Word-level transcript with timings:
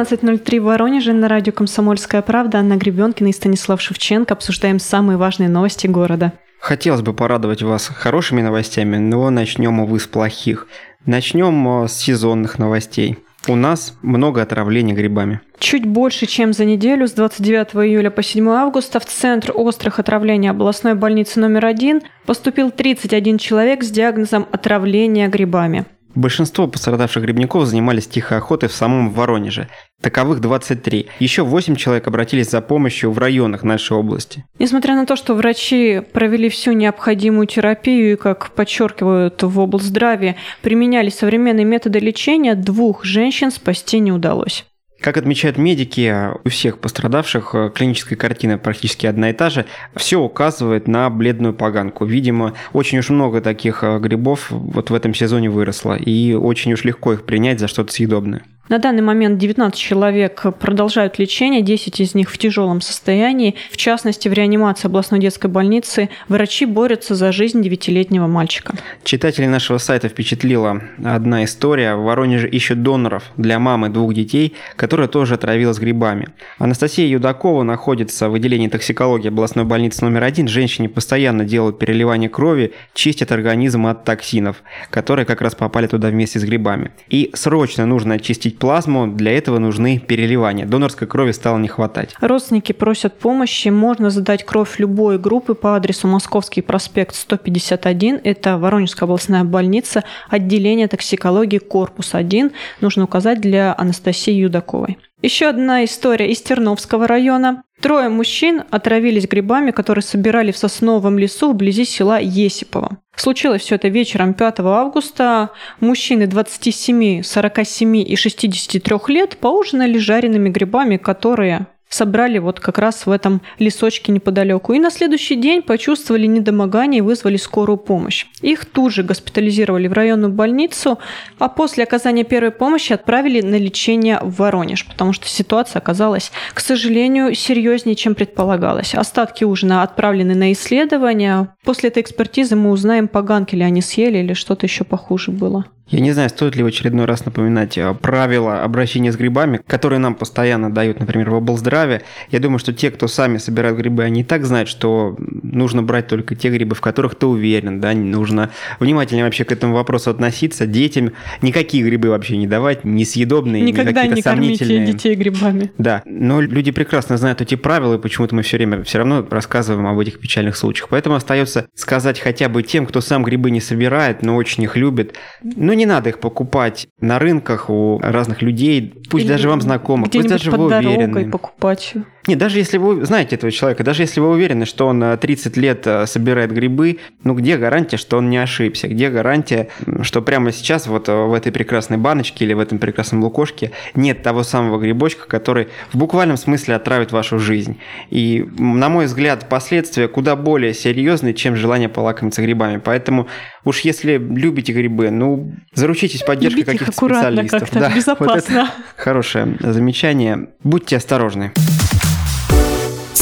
12.03 0.00 0.60
в 0.60 0.64
Воронеже 0.64 1.12
на 1.12 1.28
радио 1.28 1.52
«Комсомольская 1.52 2.22
правда». 2.22 2.58
Анна 2.58 2.76
Гребенкина 2.76 3.28
и 3.28 3.32
Станислав 3.32 3.82
Шевченко 3.82 4.32
обсуждаем 4.32 4.78
самые 4.78 5.18
важные 5.18 5.50
новости 5.50 5.86
города. 5.86 6.32
Хотелось 6.58 7.02
бы 7.02 7.12
порадовать 7.12 7.62
вас 7.62 7.88
хорошими 7.88 8.40
новостями, 8.40 8.96
но 8.96 9.28
начнем, 9.28 9.78
увы, 9.80 10.00
с 10.00 10.06
плохих. 10.06 10.68
Начнем 11.04 11.84
э, 11.84 11.88
с 11.88 11.92
сезонных 11.92 12.58
новостей. 12.58 13.18
У 13.46 13.56
нас 13.56 13.94
много 14.00 14.40
отравлений 14.40 14.94
грибами. 14.94 15.40
Чуть 15.58 15.84
больше, 15.84 16.24
чем 16.24 16.54
за 16.54 16.64
неделю, 16.64 17.06
с 17.06 17.12
29 17.12 17.74
июля 17.86 18.10
по 18.10 18.22
7 18.22 18.48
августа 18.48 19.00
в 19.00 19.04
Центр 19.04 19.52
острых 19.54 19.98
отравлений 19.98 20.48
областной 20.48 20.94
больницы 20.94 21.40
номер 21.40 21.66
один 21.66 22.00
поступил 22.24 22.70
31 22.70 23.36
человек 23.36 23.82
с 23.82 23.90
диагнозом 23.90 24.46
отравления 24.50 25.28
грибами. 25.28 25.84
Большинство 26.14 26.66
пострадавших 26.66 27.22
грибников 27.22 27.66
занимались 27.66 28.08
тихой 28.08 28.38
охотой 28.38 28.68
в 28.68 28.72
самом 28.72 29.10
Воронеже. 29.10 29.68
Таковых 30.00 30.40
23. 30.40 31.08
Еще 31.18 31.42
8 31.42 31.76
человек 31.76 32.06
обратились 32.08 32.50
за 32.50 32.60
помощью 32.60 33.12
в 33.12 33.18
районах 33.18 33.62
нашей 33.62 33.96
области. 33.96 34.44
Несмотря 34.58 34.96
на 34.96 35.06
то, 35.06 35.14
что 35.14 35.34
врачи 35.34 36.00
провели 36.12 36.48
всю 36.48 36.72
необходимую 36.72 37.46
терапию 37.46 38.12
и, 38.12 38.16
как 38.16 38.50
подчеркивают 38.50 39.42
в 39.42 39.60
облздраве, 39.60 40.36
применяли 40.62 41.10
современные 41.10 41.64
методы 41.64 41.98
лечения, 41.98 42.54
двух 42.54 43.04
женщин 43.04 43.50
спасти 43.50 43.98
не 44.00 44.10
удалось. 44.10 44.64
Как 45.00 45.16
отмечают 45.16 45.56
медики, 45.56 46.14
у 46.44 46.50
всех 46.50 46.78
пострадавших 46.78 47.54
э, 47.54 47.70
клиническая 47.74 48.18
картина 48.18 48.58
практически 48.58 49.06
одна 49.06 49.30
и 49.30 49.32
та 49.32 49.48
же. 49.48 49.64
Все 49.96 50.20
указывает 50.20 50.88
на 50.88 51.08
бледную 51.08 51.54
поганку. 51.54 52.04
Видимо, 52.04 52.52
очень 52.74 52.98
уж 52.98 53.08
много 53.08 53.40
таких 53.40 53.82
э, 53.82 53.98
грибов 53.98 54.50
вот 54.50 54.90
в 54.90 54.94
этом 54.94 55.14
сезоне 55.14 55.48
выросло, 55.48 55.94
и 55.94 56.34
очень 56.34 56.74
уж 56.74 56.84
легко 56.84 57.14
их 57.14 57.24
принять 57.24 57.60
за 57.60 57.68
что-то 57.68 57.92
съедобное. 57.92 58.42
На 58.70 58.78
данный 58.78 59.02
момент 59.02 59.36
19 59.36 59.76
человек 59.76 60.44
продолжают 60.60 61.18
лечение, 61.18 61.60
10 61.60 61.98
из 61.98 62.14
них 62.14 62.30
в 62.30 62.38
тяжелом 62.38 62.80
состоянии. 62.80 63.56
В 63.72 63.76
частности, 63.76 64.28
в 64.28 64.32
реанимации 64.32 64.86
областной 64.86 65.18
детской 65.18 65.50
больницы 65.50 66.08
врачи 66.28 66.66
борются 66.66 67.16
за 67.16 67.32
жизнь 67.32 67.62
девятилетнего 67.62 68.28
мальчика. 68.28 68.74
Читателей 69.02 69.48
нашего 69.48 69.78
сайта 69.78 70.08
впечатлила 70.08 70.82
одна 71.04 71.42
история. 71.42 71.96
В 71.96 72.04
Воронеже 72.04 72.48
ищут 72.48 72.84
доноров 72.84 73.24
для 73.36 73.58
мамы 73.58 73.88
двух 73.88 74.14
детей, 74.14 74.54
которая 74.76 75.08
тоже 75.08 75.34
отравилась 75.34 75.80
грибами. 75.80 76.28
Анастасия 76.58 77.08
Юдакова 77.08 77.64
находится 77.64 78.28
в 78.28 78.34
отделении 78.34 78.68
токсикологии 78.68 79.30
областной 79.30 79.64
больницы 79.64 80.04
номер 80.04 80.22
один. 80.22 80.46
Женщине 80.46 80.88
постоянно 80.88 81.44
делают 81.44 81.80
переливание 81.80 82.28
крови, 82.28 82.72
чистят 82.94 83.32
организм 83.32 83.88
от 83.88 84.04
токсинов, 84.04 84.62
которые 84.90 85.26
как 85.26 85.40
раз 85.40 85.56
попали 85.56 85.88
туда 85.88 86.06
вместе 86.10 86.38
с 86.38 86.44
грибами. 86.44 86.92
И 87.08 87.32
срочно 87.34 87.84
нужно 87.84 88.14
очистить 88.14 88.59
плазму, 88.60 89.08
для 89.08 89.32
этого 89.32 89.58
нужны 89.58 89.98
переливания. 89.98 90.66
Донорской 90.66 91.08
крови 91.08 91.32
стало 91.32 91.58
не 91.58 91.66
хватать. 91.66 92.14
Родственники 92.20 92.72
просят 92.72 93.18
помощи. 93.18 93.68
Можно 93.68 94.10
задать 94.10 94.44
кровь 94.44 94.78
любой 94.78 95.18
группы 95.18 95.54
по 95.54 95.74
адресу 95.74 96.06
Московский 96.06 96.60
проспект 96.60 97.16
151. 97.16 98.20
Это 98.22 98.58
Воронежская 98.58 99.06
областная 99.06 99.42
больница, 99.42 100.04
отделение 100.28 100.86
токсикологии, 100.86 101.58
корпус 101.58 102.14
1. 102.14 102.52
Нужно 102.80 103.04
указать 103.04 103.40
для 103.40 103.74
Анастасии 103.76 104.34
Юдаковой. 104.34 104.98
Еще 105.22 105.48
одна 105.48 105.84
история 105.84 106.30
из 106.30 106.40
Терновского 106.40 107.06
района. 107.06 107.62
Трое 107.80 108.10
мужчин 108.10 108.64
отравились 108.70 109.26
грибами, 109.26 109.70
которые 109.70 110.02
собирали 110.02 110.52
в 110.52 110.58
сосновом 110.58 111.18
лесу 111.18 111.52
вблизи 111.52 111.84
села 111.84 112.20
Есипово. 112.20 112.98
Случилось 113.16 113.62
все 113.62 113.76
это 113.76 113.88
вечером 113.88 114.34
5 114.34 114.60
августа. 114.60 115.50
Мужчины 115.80 116.26
27, 116.26 117.22
47 117.22 117.96
и 117.96 118.16
63 118.16 118.96
лет 119.08 119.38
поужинали 119.38 119.98
жареными 119.98 120.50
грибами, 120.50 120.98
которые 120.98 121.66
собрали 121.90 122.38
вот 122.38 122.60
как 122.60 122.78
раз 122.78 123.04
в 123.04 123.10
этом 123.10 123.42
лесочке 123.58 124.12
неподалеку. 124.12 124.72
И 124.72 124.78
на 124.78 124.90
следующий 124.90 125.34
день 125.34 125.60
почувствовали 125.60 126.26
недомогание 126.26 126.98
и 126.98 127.02
вызвали 127.02 127.36
скорую 127.36 127.76
помощь. 127.76 128.26
Их 128.40 128.64
тут 128.64 128.92
же 128.92 129.02
госпитализировали 129.02 129.88
в 129.88 129.92
районную 129.92 130.32
больницу, 130.32 130.98
а 131.38 131.48
после 131.48 131.84
оказания 131.84 132.24
первой 132.24 132.52
помощи 132.52 132.92
отправили 132.92 133.40
на 133.42 133.56
лечение 133.56 134.20
в 134.22 134.36
Воронеж, 134.36 134.86
потому 134.86 135.12
что 135.12 135.26
ситуация 135.26 135.80
оказалась, 135.80 136.30
к 136.54 136.60
сожалению, 136.60 137.34
серьезнее, 137.34 137.96
чем 137.96 138.14
предполагалось. 138.14 138.94
Остатки 138.94 139.42
ужина 139.44 139.82
отправлены 139.82 140.34
на 140.34 140.52
исследование. 140.52 141.48
После 141.64 141.90
этой 141.90 142.02
экспертизы 142.02 142.54
мы 142.54 142.70
узнаем, 142.70 143.08
поганки 143.08 143.56
ли 143.56 143.62
они 143.62 143.82
съели 143.82 144.18
или 144.18 144.32
что-то 144.34 144.66
еще 144.66 144.84
похуже 144.84 145.32
было. 145.32 145.66
Я 145.90 145.98
не 146.00 146.12
знаю, 146.12 146.28
стоит 146.28 146.54
ли 146.54 146.62
в 146.62 146.66
очередной 146.66 147.04
раз 147.04 147.24
напоминать 147.24 147.76
э, 147.76 147.94
правила 147.94 148.62
обращения 148.62 149.10
с 149.10 149.16
грибами, 149.16 149.60
которые 149.66 149.98
нам 149.98 150.14
постоянно 150.14 150.72
дают, 150.72 151.00
например, 151.00 151.30
в 151.30 151.34
облздраве. 151.34 152.02
Я 152.30 152.38
думаю, 152.38 152.60
что 152.60 152.72
те, 152.72 152.92
кто 152.92 153.08
сами 153.08 153.38
собирают 153.38 153.76
грибы, 153.76 154.04
они 154.04 154.20
и 154.20 154.24
так 154.24 154.44
знают, 154.44 154.68
что 154.68 155.16
нужно 155.18 155.82
брать 155.82 156.06
только 156.06 156.36
те 156.36 156.48
грибы, 156.50 156.76
в 156.76 156.80
которых 156.80 157.16
ты 157.16 157.26
уверен, 157.26 157.80
да, 157.80 157.92
нужно 157.92 158.50
внимательнее 158.78 159.24
вообще 159.24 159.44
к 159.44 159.50
этому 159.50 159.74
вопросу 159.74 160.10
относиться. 160.10 160.66
Детям 160.66 161.12
никакие 161.42 161.82
грибы 161.82 162.10
вообще 162.10 162.36
не 162.36 162.46
давать, 162.46 162.84
несъедобные, 162.84 163.62
Никогда 163.62 164.06
не 164.06 164.22
кормите 164.22 164.86
детей 164.86 165.16
грибами. 165.16 165.72
Да, 165.76 166.02
но 166.04 166.40
люди 166.40 166.70
прекрасно 166.70 167.16
знают 167.16 167.40
эти 167.40 167.56
правила, 167.56 167.96
и 167.96 167.98
почему-то 167.98 168.36
мы 168.36 168.42
все 168.42 168.58
время 168.58 168.84
все 168.84 168.98
равно 168.98 169.26
рассказываем 169.28 169.88
об 169.88 169.98
этих 169.98 170.20
печальных 170.20 170.56
случаях. 170.56 170.88
Поэтому 170.88 171.16
остается 171.16 171.66
сказать 171.74 172.20
хотя 172.20 172.48
бы 172.48 172.62
тем, 172.62 172.86
кто 172.86 173.00
сам 173.00 173.24
грибы 173.24 173.50
не 173.50 173.60
собирает, 173.60 174.22
но 174.22 174.36
очень 174.36 174.62
их 174.62 174.76
любит, 174.76 175.16
ну 175.42 175.79
не 175.80 175.86
надо 175.86 176.10
их 176.10 176.20
покупать 176.20 176.88
на 177.00 177.18
рынках 177.18 177.70
у 177.70 177.98
разных 178.02 178.42
людей, 178.42 178.92
пусть 179.10 179.24
Или 179.24 179.32
даже 179.32 179.48
вам 179.48 179.62
знакомых, 179.62 180.10
пусть 180.10 180.28
даже 180.28 180.50
вы 180.50 180.66
уверены. 180.66 181.30
покупать. 181.30 181.94
Не, 182.26 182.36
даже 182.36 182.58
если 182.58 182.76
вы 182.76 183.04
знаете 183.04 183.36
этого 183.36 183.50
человека, 183.50 183.82
даже 183.82 184.02
если 184.02 184.20
вы 184.20 184.30
уверены, 184.30 184.66
что 184.66 184.86
он 184.86 185.18
30 185.18 185.56
э, 185.56 185.60
лет 185.60 185.86
э, 185.86 186.06
собирает 186.06 186.52
грибы, 186.52 186.98
ну 187.24 187.34
где 187.34 187.56
гарантия, 187.56 187.96
что 187.96 188.18
он 188.18 188.28
не 188.28 188.36
ошибся? 188.36 188.88
Где 188.88 189.08
гарантия, 189.08 189.68
что 190.02 190.20
прямо 190.20 190.52
сейчас 190.52 190.86
вот 190.86 191.08
э, 191.08 191.12
в 191.14 191.32
этой 191.32 191.50
прекрасной 191.50 191.96
баночке 191.96 192.44
или 192.44 192.52
в 192.52 192.60
этом 192.60 192.78
прекрасном 192.78 193.22
лукошке 193.22 193.72
нет 193.94 194.22
того 194.22 194.42
самого 194.42 194.78
грибочка, 194.78 195.26
который 195.26 195.68
в 195.92 195.98
буквальном 195.98 196.36
смысле 196.36 196.74
отравит 196.74 197.10
вашу 197.10 197.38
жизнь? 197.38 197.78
И, 198.10 198.46
на 198.58 198.90
мой 198.90 199.06
взгляд, 199.06 199.48
последствия 199.48 200.06
куда 200.06 200.36
более 200.36 200.74
серьезные, 200.74 201.32
чем 201.32 201.56
желание 201.56 201.88
полакомиться 201.88 202.42
грибами. 202.42 202.80
Поэтому 202.84 203.28
уж 203.64 203.80
если 203.80 204.18
любите 204.18 204.72
грибы, 204.72 205.10
ну, 205.10 205.54
заручитесь 205.72 206.22
поддержкой 206.22 206.64
каких-то 206.64 206.92
специалистов. 206.92 207.60
Как-то, 207.60 207.80
да, 207.80 207.90
безопасно. 207.94 208.34
Вот 208.34 208.36
это 208.36 208.70
хорошее 208.96 209.56
замечание. 209.60 210.50
Будьте 210.62 210.96
осторожны. 210.96 211.52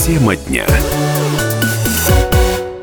Тема 0.09 0.37
дня. 0.37 0.67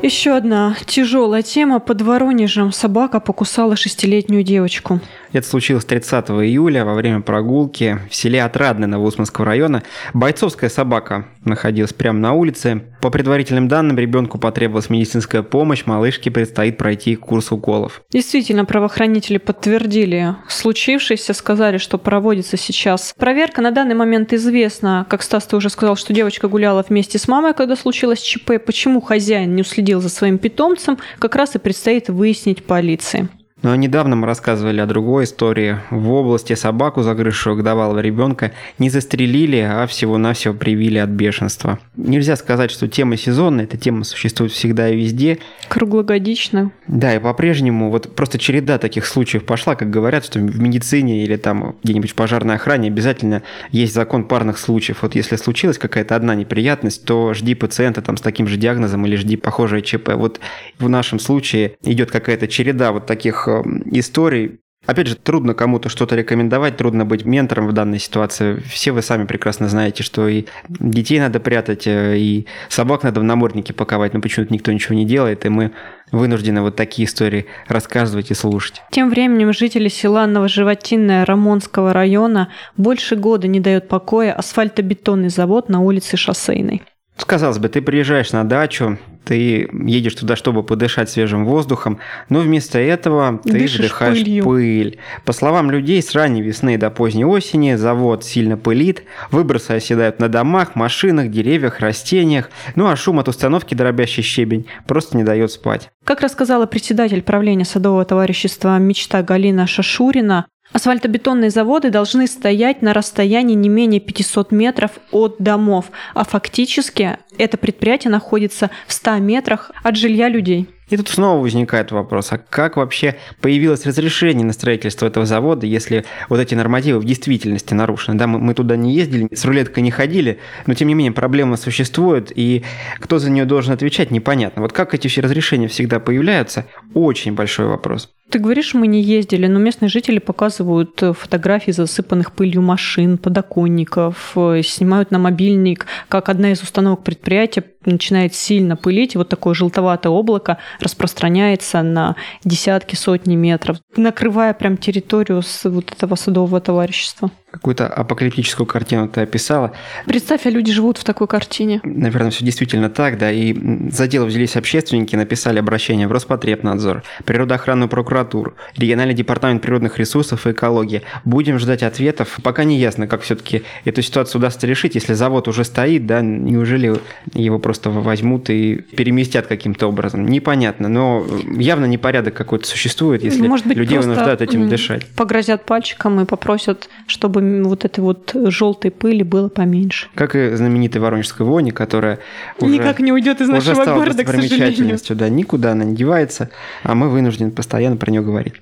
Еще 0.06 0.36
одна 0.36 0.76
тяжелая 0.86 1.42
тема. 1.42 1.80
Под 1.80 2.00
Воронежем 2.00 2.70
собака 2.70 3.18
покусала 3.18 3.74
шестилетнюю 3.74 4.44
девочку. 4.44 5.00
Это 5.32 5.44
случилось 5.44 5.84
30 5.84 6.30
июля 6.30 6.84
во 6.84 6.94
время 6.94 7.22
прогулки 7.22 7.98
в 8.08 8.14
селе 8.14 8.44
Отрадное 8.44 8.86
Новоусманского 8.86 9.44
района. 9.44 9.82
Бойцовская 10.14 10.70
собака 10.70 11.26
находилась 11.44 11.92
прямо 11.92 12.20
на 12.20 12.34
улице. 12.34 12.82
По 13.02 13.10
предварительным 13.10 13.66
данным, 13.66 13.98
ребенку 13.98 14.38
потребовалась 14.38 14.90
медицинская 14.90 15.42
помощь, 15.42 15.86
малышке 15.86 16.30
предстоит 16.30 16.78
пройти 16.78 17.16
курс 17.16 17.50
уколов. 17.50 18.02
Действительно, 18.12 18.64
правоохранители 18.64 19.38
подтвердили 19.38 20.36
случившееся, 20.48 21.34
сказали, 21.34 21.78
что 21.78 21.98
проводится 21.98 22.56
сейчас 22.56 23.12
проверка. 23.18 23.60
На 23.60 23.72
данный 23.72 23.96
момент 23.96 24.32
известно, 24.32 25.04
как 25.10 25.22
Стас 25.22 25.46
ты 25.46 25.56
уже 25.56 25.68
сказал, 25.68 25.96
что 25.96 26.12
девочка 26.12 26.46
гуляла 26.46 26.84
вместе 26.88 27.18
с 27.18 27.26
мамой, 27.26 27.54
когда 27.54 27.74
случилось 27.74 28.20
ЧП. 28.20 28.52
Почему 28.64 29.00
хозяин 29.00 29.54
не 29.56 29.62
уследил 29.62 29.95
за 30.00 30.08
своим 30.08 30.38
питомцем, 30.38 30.98
как 31.18 31.34
раз 31.36 31.54
и 31.54 31.58
предстоит 31.58 32.08
выяснить 32.08 32.64
полиции. 32.64 33.28
Но 33.66 33.74
недавно 33.74 34.14
мы 34.14 34.28
рассказывали 34.28 34.78
о 34.78 34.86
другой 34.86 35.24
истории. 35.24 35.80
В 35.90 36.12
области 36.12 36.52
собаку, 36.54 37.02
загрызшую 37.02 37.56
годовалого 37.56 37.98
ребенка, 37.98 38.52
не 38.78 38.90
застрелили, 38.90 39.56
а 39.56 39.88
всего-навсего 39.88 40.54
привили 40.54 40.98
от 40.98 41.10
бешенства. 41.10 41.80
Нельзя 41.96 42.36
сказать, 42.36 42.70
что 42.70 42.86
тема 42.86 43.16
сезонная, 43.16 43.64
эта 43.64 43.76
тема 43.76 44.04
существует 44.04 44.52
всегда 44.52 44.88
и 44.88 44.96
везде. 44.96 45.38
Круглогодично. 45.66 46.70
Да, 46.86 47.16
и 47.16 47.18
по-прежнему 47.18 47.90
вот 47.90 48.14
просто 48.14 48.38
череда 48.38 48.78
таких 48.78 49.04
случаев 49.04 49.44
пошла, 49.44 49.74
как 49.74 49.90
говорят, 49.90 50.24
что 50.24 50.38
в 50.38 50.60
медицине 50.60 51.24
или 51.24 51.34
там 51.34 51.74
где-нибудь 51.82 52.12
в 52.12 52.14
пожарной 52.14 52.54
охране 52.54 52.86
обязательно 52.86 53.42
есть 53.72 53.94
закон 53.94 54.26
парных 54.26 54.58
случаев. 54.58 54.98
Вот 55.02 55.16
если 55.16 55.34
случилась 55.34 55.78
какая-то 55.78 56.14
одна 56.14 56.36
неприятность, 56.36 57.04
то 57.04 57.34
жди 57.34 57.56
пациента 57.56 58.00
там 58.00 58.16
с 58.16 58.20
таким 58.20 58.46
же 58.46 58.58
диагнозом 58.58 59.04
или 59.06 59.16
жди 59.16 59.36
похожее 59.36 59.82
ЧП. 59.82 60.10
Вот 60.14 60.38
в 60.78 60.88
нашем 60.88 61.18
случае 61.18 61.74
идет 61.82 62.12
какая-то 62.12 62.46
череда 62.46 62.92
вот 62.92 63.06
таких 63.06 63.48
э, 63.48 63.55
историй, 63.86 64.60
Опять 64.86 65.08
же, 65.08 65.16
трудно 65.16 65.52
кому-то 65.54 65.88
что-то 65.88 66.14
рекомендовать, 66.14 66.76
трудно 66.76 67.04
быть 67.04 67.24
ментором 67.24 67.66
в 67.66 67.72
данной 67.72 67.98
ситуации. 67.98 68.62
Все 68.70 68.92
вы 68.92 69.02
сами 69.02 69.26
прекрасно 69.26 69.68
знаете, 69.68 70.04
что 70.04 70.28
и 70.28 70.44
детей 70.68 71.18
надо 71.18 71.40
прятать, 71.40 71.88
э, 71.88 72.16
и 72.16 72.46
собак 72.68 73.02
надо 73.02 73.20
в 73.20 73.24
наморднике 73.24 73.72
паковать, 73.72 74.14
но 74.14 74.20
почему-то 74.20 74.54
никто 74.54 74.70
ничего 74.70 74.94
не 74.94 75.04
делает, 75.04 75.44
и 75.44 75.48
мы 75.48 75.72
вынуждены 76.12 76.62
вот 76.62 76.76
такие 76.76 77.06
истории 77.06 77.46
рассказывать 77.66 78.30
и 78.30 78.34
слушать. 78.34 78.82
Тем 78.92 79.10
временем 79.10 79.52
жители 79.52 79.88
села 79.88 80.24
Новоживотинное 80.26 81.24
Рамонского 81.24 81.92
района 81.92 82.50
больше 82.76 83.16
года 83.16 83.48
не 83.48 83.58
дает 83.58 83.88
покоя 83.88 84.32
асфальтобетонный 84.34 85.30
завод 85.30 85.68
на 85.68 85.80
улице 85.80 86.16
Шоссейной. 86.16 86.82
Казалось 87.16 87.58
бы, 87.58 87.68
ты 87.68 87.82
приезжаешь 87.82 88.30
на 88.30 88.44
дачу, 88.44 88.98
ты 89.26 89.68
едешь 89.72 90.14
туда, 90.14 90.36
чтобы 90.36 90.62
подышать 90.62 91.10
свежим 91.10 91.44
воздухом, 91.44 91.98
но 92.28 92.38
вместо 92.40 92.78
этого 92.78 93.40
ты 93.42 93.52
Дышишь 93.52 93.80
вдыхаешь 93.80 94.18
пылью. 94.18 94.44
пыль. 94.44 94.98
По 95.24 95.32
словам 95.32 95.70
людей, 95.70 96.00
с 96.00 96.14
ранней 96.14 96.42
весны 96.42 96.78
до 96.78 96.90
поздней 96.90 97.24
осени 97.24 97.74
завод 97.74 98.24
сильно 98.24 98.56
пылит, 98.56 99.02
выбросы 99.32 99.72
оседают 99.72 100.20
на 100.20 100.28
домах, 100.28 100.76
машинах, 100.76 101.28
деревьях, 101.30 101.80
растениях, 101.80 102.50
ну 102.76 102.86
а 102.86 102.94
шум 102.94 103.18
от 103.18 103.26
установки 103.28 103.74
дробящий 103.74 104.22
щебень 104.22 104.66
просто 104.86 105.16
не 105.16 105.24
дает 105.24 105.50
спать. 105.50 105.90
Как 106.04 106.20
рассказала 106.20 106.66
председатель 106.66 107.22
правления 107.22 107.64
садового 107.64 108.04
товарищества 108.04 108.78
«Мечта» 108.78 109.22
Галина 109.24 109.66
Шашурина, 109.66 110.46
асфальтобетонные 110.76 111.48
заводы 111.48 111.88
должны 111.88 112.26
стоять 112.26 112.82
на 112.82 112.92
расстоянии 112.92 113.54
не 113.54 113.70
менее 113.70 113.98
500 113.98 114.52
метров 114.52 114.90
от 115.10 115.36
домов, 115.38 115.86
а 116.12 116.24
фактически 116.24 117.18
это 117.38 117.56
предприятие 117.56 118.10
находится 118.10 118.70
в 118.86 118.92
100 118.92 119.16
метрах 119.16 119.70
от 119.82 119.96
жилья 119.96 120.28
людей. 120.28 120.68
И 120.90 120.96
тут 120.96 121.08
снова 121.08 121.40
возникает 121.40 121.90
вопрос, 121.90 122.30
а 122.30 122.38
как 122.38 122.76
вообще 122.76 123.16
появилось 123.40 123.86
разрешение 123.86 124.46
на 124.46 124.52
строительство 124.52 125.06
этого 125.06 125.26
завода, 125.26 125.66
если 125.66 126.04
вот 126.28 126.38
эти 126.38 126.54
нормативы 126.54 127.00
в 127.00 127.04
действительности 127.04 127.74
нарушены? 127.74 128.16
Да, 128.16 128.26
мы, 128.28 128.38
мы 128.38 128.54
туда 128.54 128.76
не 128.76 128.94
ездили, 128.94 129.34
с 129.34 129.44
рулеткой 129.44 129.82
не 129.82 129.90
ходили, 129.90 130.38
но 130.66 130.74
тем 130.74 130.86
не 130.88 130.94
менее 130.94 131.12
проблема 131.12 131.56
существует, 131.56 132.30
и 132.32 132.62
кто 133.00 133.18
за 133.18 133.30
нее 133.30 133.46
должен 133.46 133.72
отвечать, 133.72 134.12
непонятно. 134.12 134.62
Вот 134.62 134.72
как 134.72 134.94
эти 134.94 135.08
все 135.08 135.22
разрешения 135.22 135.66
всегда 135.66 135.98
появляются, 135.98 136.66
очень 136.94 137.32
большой 137.32 137.66
вопрос. 137.66 138.12
Ты 138.28 138.40
говоришь, 138.40 138.74
мы 138.74 138.88
не 138.88 139.00
ездили, 139.00 139.46
но 139.46 139.60
местные 139.60 139.88
жители 139.88 140.18
показывают 140.18 141.00
э, 141.00 141.12
фотографии 141.12 141.70
засыпанных 141.70 142.32
пылью 142.32 142.60
машин, 142.60 143.18
подоконников, 143.18 144.32
э, 144.34 144.62
снимают 144.64 145.12
на 145.12 145.20
мобильник, 145.20 145.86
как 146.08 146.28
одна 146.28 146.50
из 146.50 146.60
установок 146.60 147.04
предприятия 147.04 147.62
начинает 147.84 148.34
сильно 148.34 148.74
пылить, 148.74 149.14
и 149.14 149.18
вот 149.18 149.28
такое 149.28 149.54
желтоватое 149.54 150.10
облако 150.10 150.58
распространяется 150.80 151.82
на 151.82 152.16
десятки, 152.44 152.96
сотни 152.96 153.36
метров, 153.36 153.78
накрывая 153.96 154.54
прям 154.54 154.76
территорию 154.76 155.42
с 155.42 155.64
вот 155.64 155.92
этого 155.92 156.16
садового 156.16 156.60
товарищества. 156.60 157.30
Какую-то 157.56 157.88
апокалиптическую 157.88 158.66
картину 158.66 159.08
ты 159.08 159.22
описала. 159.22 159.72
Представь, 160.06 160.46
а 160.46 160.50
люди 160.50 160.72
живут 160.72 160.98
в 160.98 161.04
такой 161.04 161.26
картине. 161.26 161.80
Наверное, 161.82 162.30
все 162.30 162.44
действительно 162.44 162.90
так, 162.90 163.18
да. 163.18 163.32
И 163.32 163.56
за 163.90 164.06
дело 164.06 164.26
взялись 164.26 164.56
общественники, 164.56 165.16
написали 165.16 165.58
обращение 165.58 166.06
в 166.06 166.12
Роспотребнадзор, 166.12 167.02
природоохранную 167.24 167.88
прокуратуру, 167.88 168.54
региональный 168.76 169.14
департамент 169.14 169.62
природных 169.62 169.98
ресурсов 169.98 170.46
и 170.46 170.52
экологии. 170.52 171.02
Будем 171.24 171.58
ждать 171.58 171.82
ответов. 171.82 172.38
Пока 172.42 172.64
не 172.64 172.78
ясно, 172.78 173.06
как 173.06 173.22
все-таки 173.22 173.62
эту 173.84 174.02
ситуацию 174.02 174.40
удастся 174.40 174.66
решить. 174.66 174.94
Если 174.94 175.14
завод 175.14 175.48
уже 175.48 175.64
стоит, 175.64 176.06
да, 176.06 176.20
неужели 176.20 177.00
его 177.32 177.58
просто 177.58 177.90
возьмут 177.90 178.50
и 178.50 178.76
переместят 178.76 179.46
каким-то 179.46 179.86
образом? 179.86 180.26
Непонятно, 180.26 180.88
но 180.88 181.26
явно 181.56 181.86
непорядок 181.86 182.34
какой-то 182.34 182.66
существует, 182.66 183.24
если 183.24 183.46
Может 183.46 183.66
быть, 183.66 183.76
людей 183.76 183.98
вынуждают 183.98 184.42
этим 184.42 184.68
дышать. 184.68 185.06
Погрозят 185.16 185.64
пальчиком 185.64 186.20
и 186.20 186.24
попросят, 186.24 186.88
чтобы 187.06 187.40
вот 187.64 187.84
этой 187.84 188.00
вот 188.00 188.32
желтой 188.34 188.90
пыли 188.90 189.22
было 189.22 189.48
поменьше. 189.48 190.08
Как 190.14 190.34
и 190.34 190.54
знаменитой 190.54 191.00
Воронежской 191.00 191.46
вони, 191.46 191.70
которая 191.70 192.18
уже... 192.60 192.72
Никак 192.72 193.00
не 193.00 193.12
уйдет 193.12 193.40
из 193.40 193.48
уже 193.48 193.70
нашего 193.70 193.82
стала 193.82 193.98
города, 193.98 194.24
к 194.24 194.28
сожалению. 194.28 194.98
да, 195.14 195.28
никуда 195.28 195.72
она 195.72 195.84
не 195.84 195.94
девается, 195.96 196.50
а 196.82 196.94
мы 196.94 197.08
вынуждены 197.08 197.50
постоянно 197.50 197.96
про 197.96 198.10
нее 198.10 198.22
говорить. 198.22 198.54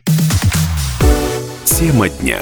Тема 1.65 2.09
дня. 2.09 2.39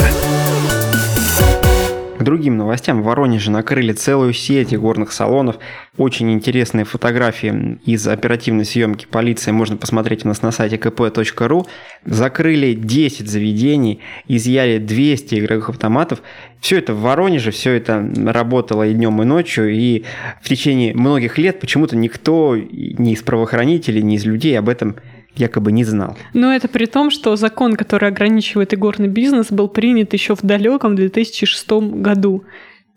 Другим 2.22 2.56
новостям. 2.56 3.02
В 3.02 3.04
Воронеже 3.04 3.50
накрыли 3.50 3.92
целую 3.92 4.32
сеть 4.32 4.76
горных 4.76 5.12
салонов. 5.12 5.56
Очень 5.96 6.32
интересные 6.32 6.84
фотографии 6.84 7.78
из 7.84 8.06
оперативной 8.06 8.64
съемки 8.64 9.06
полиции 9.06 9.50
можно 9.50 9.76
посмотреть 9.76 10.24
у 10.24 10.28
нас 10.28 10.40
на 10.40 10.52
сайте 10.52 10.76
kp.ru. 10.76 11.66
Закрыли 12.04 12.74
10 12.74 13.28
заведений, 13.28 14.00
изъяли 14.28 14.78
200 14.78 15.40
игровых 15.40 15.70
автоматов. 15.70 16.22
Все 16.60 16.78
это 16.78 16.94
в 16.94 17.00
Воронеже, 17.00 17.50
все 17.50 17.72
это 17.72 18.08
работало 18.24 18.86
и 18.86 18.94
днем, 18.94 19.20
и 19.20 19.24
ночью, 19.24 19.74
и 19.74 20.04
в 20.40 20.48
течение 20.48 20.94
многих 20.94 21.38
лет 21.38 21.58
почему-то 21.58 21.96
никто 21.96 22.56
ни 22.56 23.12
из 23.12 23.22
правоохранителей, 23.22 24.02
ни 24.02 24.14
из 24.14 24.24
людей 24.24 24.56
об 24.56 24.68
этом 24.68 24.96
якобы 25.34 25.72
не 25.72 25.84
знал. 25.84 26.16
Но 26.34 26.52
это 26.52 26.68
при 26.68 26.86
том, 26.86 27.10
что 27.10 27.36
закон, 27.36 27.76
который 27.76 28.08
ограничивает 28.08 28.74
игорный 28.74 29.08
бизнес, 29.08 29.50
был 29.50 29.68
принят 29.68 30.12
еще 30.12 30.34
в 30.34 30.42
далеком 30.42 30.96
2006 30.96 31.70
году. 31.70 32.44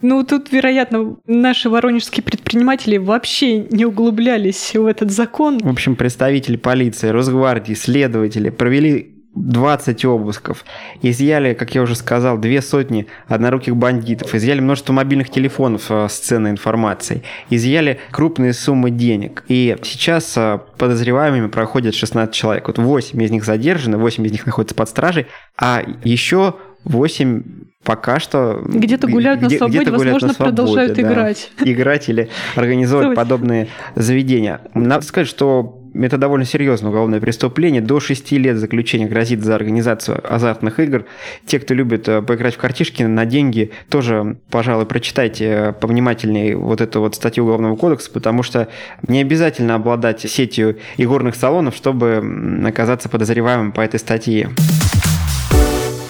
Ну, 0.02 0.24
тут, 0.24 0.52
вероятно, 0.52 1.16
наши 1.26 1.70
воронежские 1.70 2.24
предприниматели 2.24 2.98
вообще 2.98 3.60
не 3.60 3.86
углублялись 3.86 4.76
в 4.76 4.86
этот 4.86 5.10
закон. 5.10 5.60
В 5.60 5.70
общем, 5.70 5.96
представители 5.96 6.58
полиции, 6.58 7.08
Росгвардии, 7.10 7.74
следователи 7.74 8.50
провели 8.50 9.15
20 9.36 10.06
обысков, 10.06 10.66
изъяли, 11.02 11.54
как 11.54 11.76
я 11.76 11.82
уже 11.82 11.96
сказал, 11.96 12.38
две 12.38 12.62
сотни 12.62 13.08
одноруких 13.28 13.76
бандитов, 13.76 14.34
изъяли 14.34 14.62
множество 14.62 14.94
мобильных 14.94 15.30
телефонов 15.30 15.86
э, 15.90 16.08
с 16.10 16.20
ценной 16.20 16.52
информацией, 16.52 17.24
изъяли 17.50 18.00
крупные 18.12 18.54
суммы 18.54 18.92
денег. 18.92 19.44
И 19.48 19.76
сейчас 19.84 20.34
э, 20.38 20.60
подозреваемыми 20.78 21.48
проходят 21.48 21.96
16 21.96 22.34
человек. 22.34 22.68
Вот 22.68 22.78
8 22.78 23.22
из 23.22 23.32
них 23.32 23.44
задержаны, 23.44 23.98
8 23.98 24.26
из 24.26 24.32
них 24.32 24.46
находятся 24.46 24.76
под 24.76 24.90
стражей, 24.90 25.28
а 25.58 25.84
еще 26.04 26.56
8 26.86 27.44
пока 27.84 28.20
что... 28.20 28.62
Где-то 28.66 29.08
гуляют 29.08 29.42
на 29.42 29.48
где- 29.48 29.58
свободе, 29.58 29.80
где-то 29.80 29.98
гуляют 29.98 30.22
возможно, 30.22 30.28
на 30.28 30.34
свободе, 30.34 30.56
продолжают 30.56 30.94
да. 30.94 31.02
играть. 31.02 31.52
Играть 31.60 32.10
или 32.10 32.30
организовывать 32.56 33.16
подобные 33.16 33.68
заведения. 33.96 34.62
Надо 34.74 35.06
сказать, 35.06 35.28
что 35.28 35.85
это 36.04 36.18
довольно 36.18 36.46
серьезное 36.46 36.90
уголовное 36.90 37.20
преступление. 37.20 37.82
До 37.82 38.00
6 38.00 38.32
лет 38.34 38.58
заключения 38.58 39.06
грозит 39.06 39.44
за 39.44 39.56
организацию 39.56 40.22
азартных 40.24 40.80
игр. 40.80 41.06
Те, 41.46 41.60
кто 41.60 41.74
любит 41.74 42.08
э, 42.08 42.22
поиграть 42.22 42.56
в 42.56 42.58
картишки 42.58 43.04
на 43.04 43.26
деньги, 43.26 43.72
тоже, 43.90 44.38
пожалуй, 44.50 44.86
прочитайте 44.86 45.46
э, 45.46 45.74
повнимательнее 45.74 46.58
вот 46.58 46.82
эту 46.82 47.00
вот 47.00 47.16
статью 47.16 47.44
Уголовного 47.46 47.76
кодекса, 47.76 48.12
потому 48.12 48.44
что 48.44 48.68
не 49.08 49.22
обязательно 49.22 49.76
обладать 49.76 50.22
сетью 50.22 50.78
игорных 50.98 51.36
салонов, 51.36 51.76
чтобы 51.76 52.24
оказаться 52.66 53.10
подозреваемым 53.10 53.72
по 53.72 53.82
этой 53.82 54.00
статье. 54.00 54.50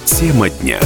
Тема 0.05 0.49
дня. 0.49 0.79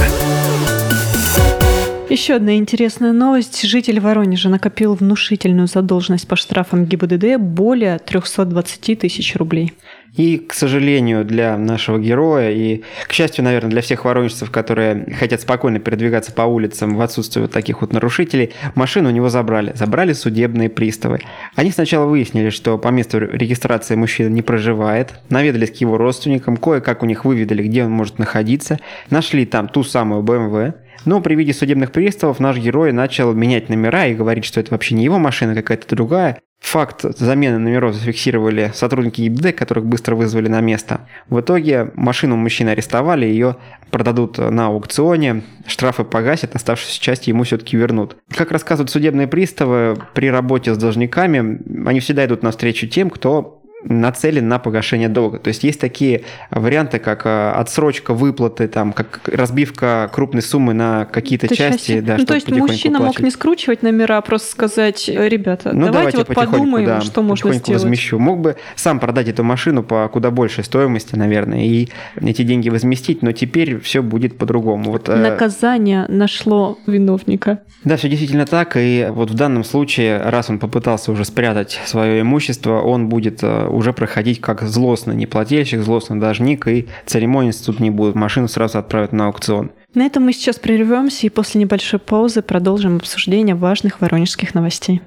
Еще 2.10 2.34
одна 2.34 2.56
интересная 2.56 3.12
новость. 3.12 3.62
Житель 3.62 4.00
Воронежа 4.00 4.48
накопил 4.48 4.94
внушительную 4.94 5.68
задолженность 5.68 6.26
по 6.26 6.34
штрафам 6.34 6.84
ГИБДД 6.84 7.36
более 7.38 8.00
320 8.00 8.98
тысяч 8.98 9.36
рублей. 9.36 9.74
И, 10.16 10.38
к 10.38 10.52
сожалению, 10.52 11.24
для 11.24 11.56
нашего 11.56 12.00
героя, 12.00 12.50
и, 12.50 12.82
к 13.06 13.12
счастью, 13.12 13.44
наверное, 13.44 13.70
для 13.70 13.80
всех 13.80 14.04
воронежцев, 14.04 14.50
которые 14.50 15.06
хотят 15.20 15.40
спокойно 15.40 15.78
передвигаться 15.78 16.32
по 16.32 16.42
улицам 16.42 16.96
в 16.96 17.00
отсутствие 17.00 17.44
вот 17.44 17.52
таких 17.52 17.80
вот 17.80 17.92
нарушителей, 17.92 18.50
машину 18.74 19.10
у 19.10 19.12
него 19.12 19.28
забрали. 19.28 19.72
Забрали 19.76 20.12
судебные 20.12 20.68
приставы. 20.68 21.20
Они 21.54 21.70
сначала 21.70 22.06
выяснили, 22.06 22.50
что 22.50 22.76
по 22.76 22.88
месту 22.88 23.20
регистрации 23.20 23.94
мужчина 23.94 24.30
не 24.30 24.42
проживает, 24.42 25.14
наведались 25.28 25.70
к 25.70 25.76
его 25.76 25.96
родственникам, 25.96 26.56
кое-как 26.56 27.04
у 27.04 27.06
них 27.06 27.24
выведали, 27.24 27.62
где 27.62 27.84
он 27.84 27.92
может 27.92 28.18
находиться, 28.18 28.80
нашли 29.10 29.46
там 29.46 29.68
ту 29.68 29.84
самую 29.84 30.22
БМВ, 30.22 30.74
но 31.04 31.20
при 31.20 31.34
виде 31.34 31.52
судебных 31.52 31.92
приставов 31.92 32.40
наш 32.40 32.56
герой 32.58 32.92
начал 32.92 33.32
менять 33.32 33.68
номера 33.68 34.06
и 34.06 34.14
говорить, 34.14 34.44
что 34.44 34.60
это 34.60 34.72
вообще 34.72 34.94
не 34.94 35.04
его 35.04 35.18
машина, 35.18 35.54
какая-то 35.54 35.94
другая. 35.94 36.40
Факт 36.60 37.02
замены 37.18 37.58
номеров 37.58 37.94
зафиксировали 37.94 38.70
сотрудники 38.74 39.22
ГИБДД, 39.22 39.54
которых 39.54 39.86
быстро 39.86 40.14
вызвали 40.14 40.48
на 40.48 40.60
место. 40.60 41.08
В 41.30 41.40
итоге 41.40 41.90
машину 41.94 42.36
мужчины 42.36 42.68
арестовали, 42.68 43.24
ее 43.24 43.56
продадут 43.90 44.36
на 44.36 44.66
аукционе, 44.66 45.42
штрафы 45.66 46.04
погасят, 46.04 46.54
оставшуюся 46.54 47.00
часть 47.00 47.28
ему 47.28 47.44
все-таки 47.44 47.78
вернут. 47.78 48.18
Как 48.30 48.52
рассказывают 48.52 48.90
судебные 48.90 49.26
приставы, 49.26 49.96
при 50.14 50.30
работе 50.30 50.74
с 50.74 50.78
должниками 50.78 51.88
они 51.88 52.00
всегда 52.00 52.26
идут 52.26 52.42
навстречу 52.42 52.86
тем, 52.86 53.08
кто 53.08 53.59
нацелен 53.84 54.46
на 54.48 54.58
погашение 54.58 55.08
долга. 55.08 55.38
То 55.38 55.48
есть 55.48 55.64
есть 55.64 55.80
такие 55.80 56.22
варианты, 56.50 56.98
как 56.98 57.24
э, 57.24 57.50
отсрочка 57.52 58.14
выплаты, 58.14 58.68
там, 58.68 58.92
как 58.92 59.20
разбивка 59.26 60.10
крупной 60.12 60.42
суммы 60.42 60.74
на 60.74 61.06
какие-то 61.06 61.48
То 61.48 61.56
части. 61.56 61.76
части. 61.92 62.00
Да, 62.00 62.16
Ну, 62.18 62.24
то 62.26 62.34
есть 62.34 62.50
мужчина 62.50 62.98
мог 62.98 63.08
уплачивать. 63.10 63.24
не 63.24 63.30
скручивать 63.30 63.82
номера, 63.82 64.18
а 64.18 64.20
просто 64.20 64.50
сказать, 64.50 65.08
«Э, 65.08 65.28
ребята, 65.28 65.70
Ну, 65.72 65.86
давайте, 65.86 66.18
вот 66.18 66.26
потихоньку, 66.26 66.52
подумаем, 66.52 66.86
да, 66.86 67.00
что 67.00 67.22
можно 67.22 67.52
сделать. 67.52 67.82
возмещу. 67.82 68.18
Мог 68.18 68.40
бы 68.40 68.56
сам 68.76 69.00
продать 69.00 69.28
эту 69.28 69.44
машину 69.44 69.82
по 69.82 70.08
куда 70.08 70.30
большей 70.30 70.64
стоимости, 70.64 71.16
наверное, 71.16 71.64
и 71.64 71.88
эти 72.20 72.42
деньги 72.42 72.68
возместить, 72.68 73.22
но 73.22 73.32
теперь 73.32 73.80
все 73.80 74.02
будет 74.02 74.36
по-другому. 74.36 74.92
Вот, 74.92 75.08
э, 75.08 75.16
Наказание 75.16 76.06
нашло 76.08 76.78
виновника. 76.86 77.60
Да, 77.84 77.96
все 77.96 78.08
действительно 78.08 78.44
так. 78.46 78.76
И 78.76 79.06
вот 79.10 79.30
в 79.30 79.34
данном 79.34 79.64
случае, 79.64 80.18
раз 80.20 80.50
он 80.50 80.58
попытался 80.58 81.12
уже 81.12 81.24
спрятать 81.24 81.80
свое 81.86 82.20
имущество, 82.20 82.80
он 82.80 83.08
будет 83.08 83.38
э, 83.42 83.66
уже 83.70 83.92
проходить 83.92 84.40
как 84.40 84.62
злостный 84.62 85.14
неплательщик, 85.14 85.80
злостный 85.80 86.18
должник, 86.18 86.66
и 86.66 86.88
церемониться 87.06 87.66
тут 87.66 87.80
не 87.80 87.90
будут. 87.90 88.14
Машину 88.14 88.48
сразу 88.48 88.78
отправят 88.78 89.12
на 89.12 89.26
аукцион. 89.26 89.70
На 89.94 90.06
этом 90.06 90.24
мы 90.24 90.32
сейчас 90.32 90.58
прервемся 90.58 91.26
и 91.26 91.30
после 91.30 91.60
небольшой 91.60 91.98
паузы 91.98 92.42
продолжим 92.42 92.96
обсуждение 92.96 93.54
важных 93.54 94.00
воронежских 94.00 94.54
новостей. 94.54 95.02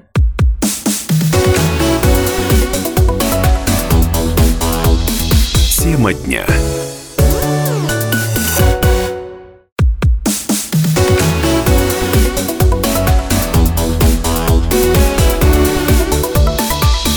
Тема 5.83 6.13
дня. 6.13 6.45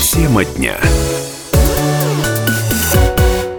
Тема 0.01 0.45
дня. 0.45 1.06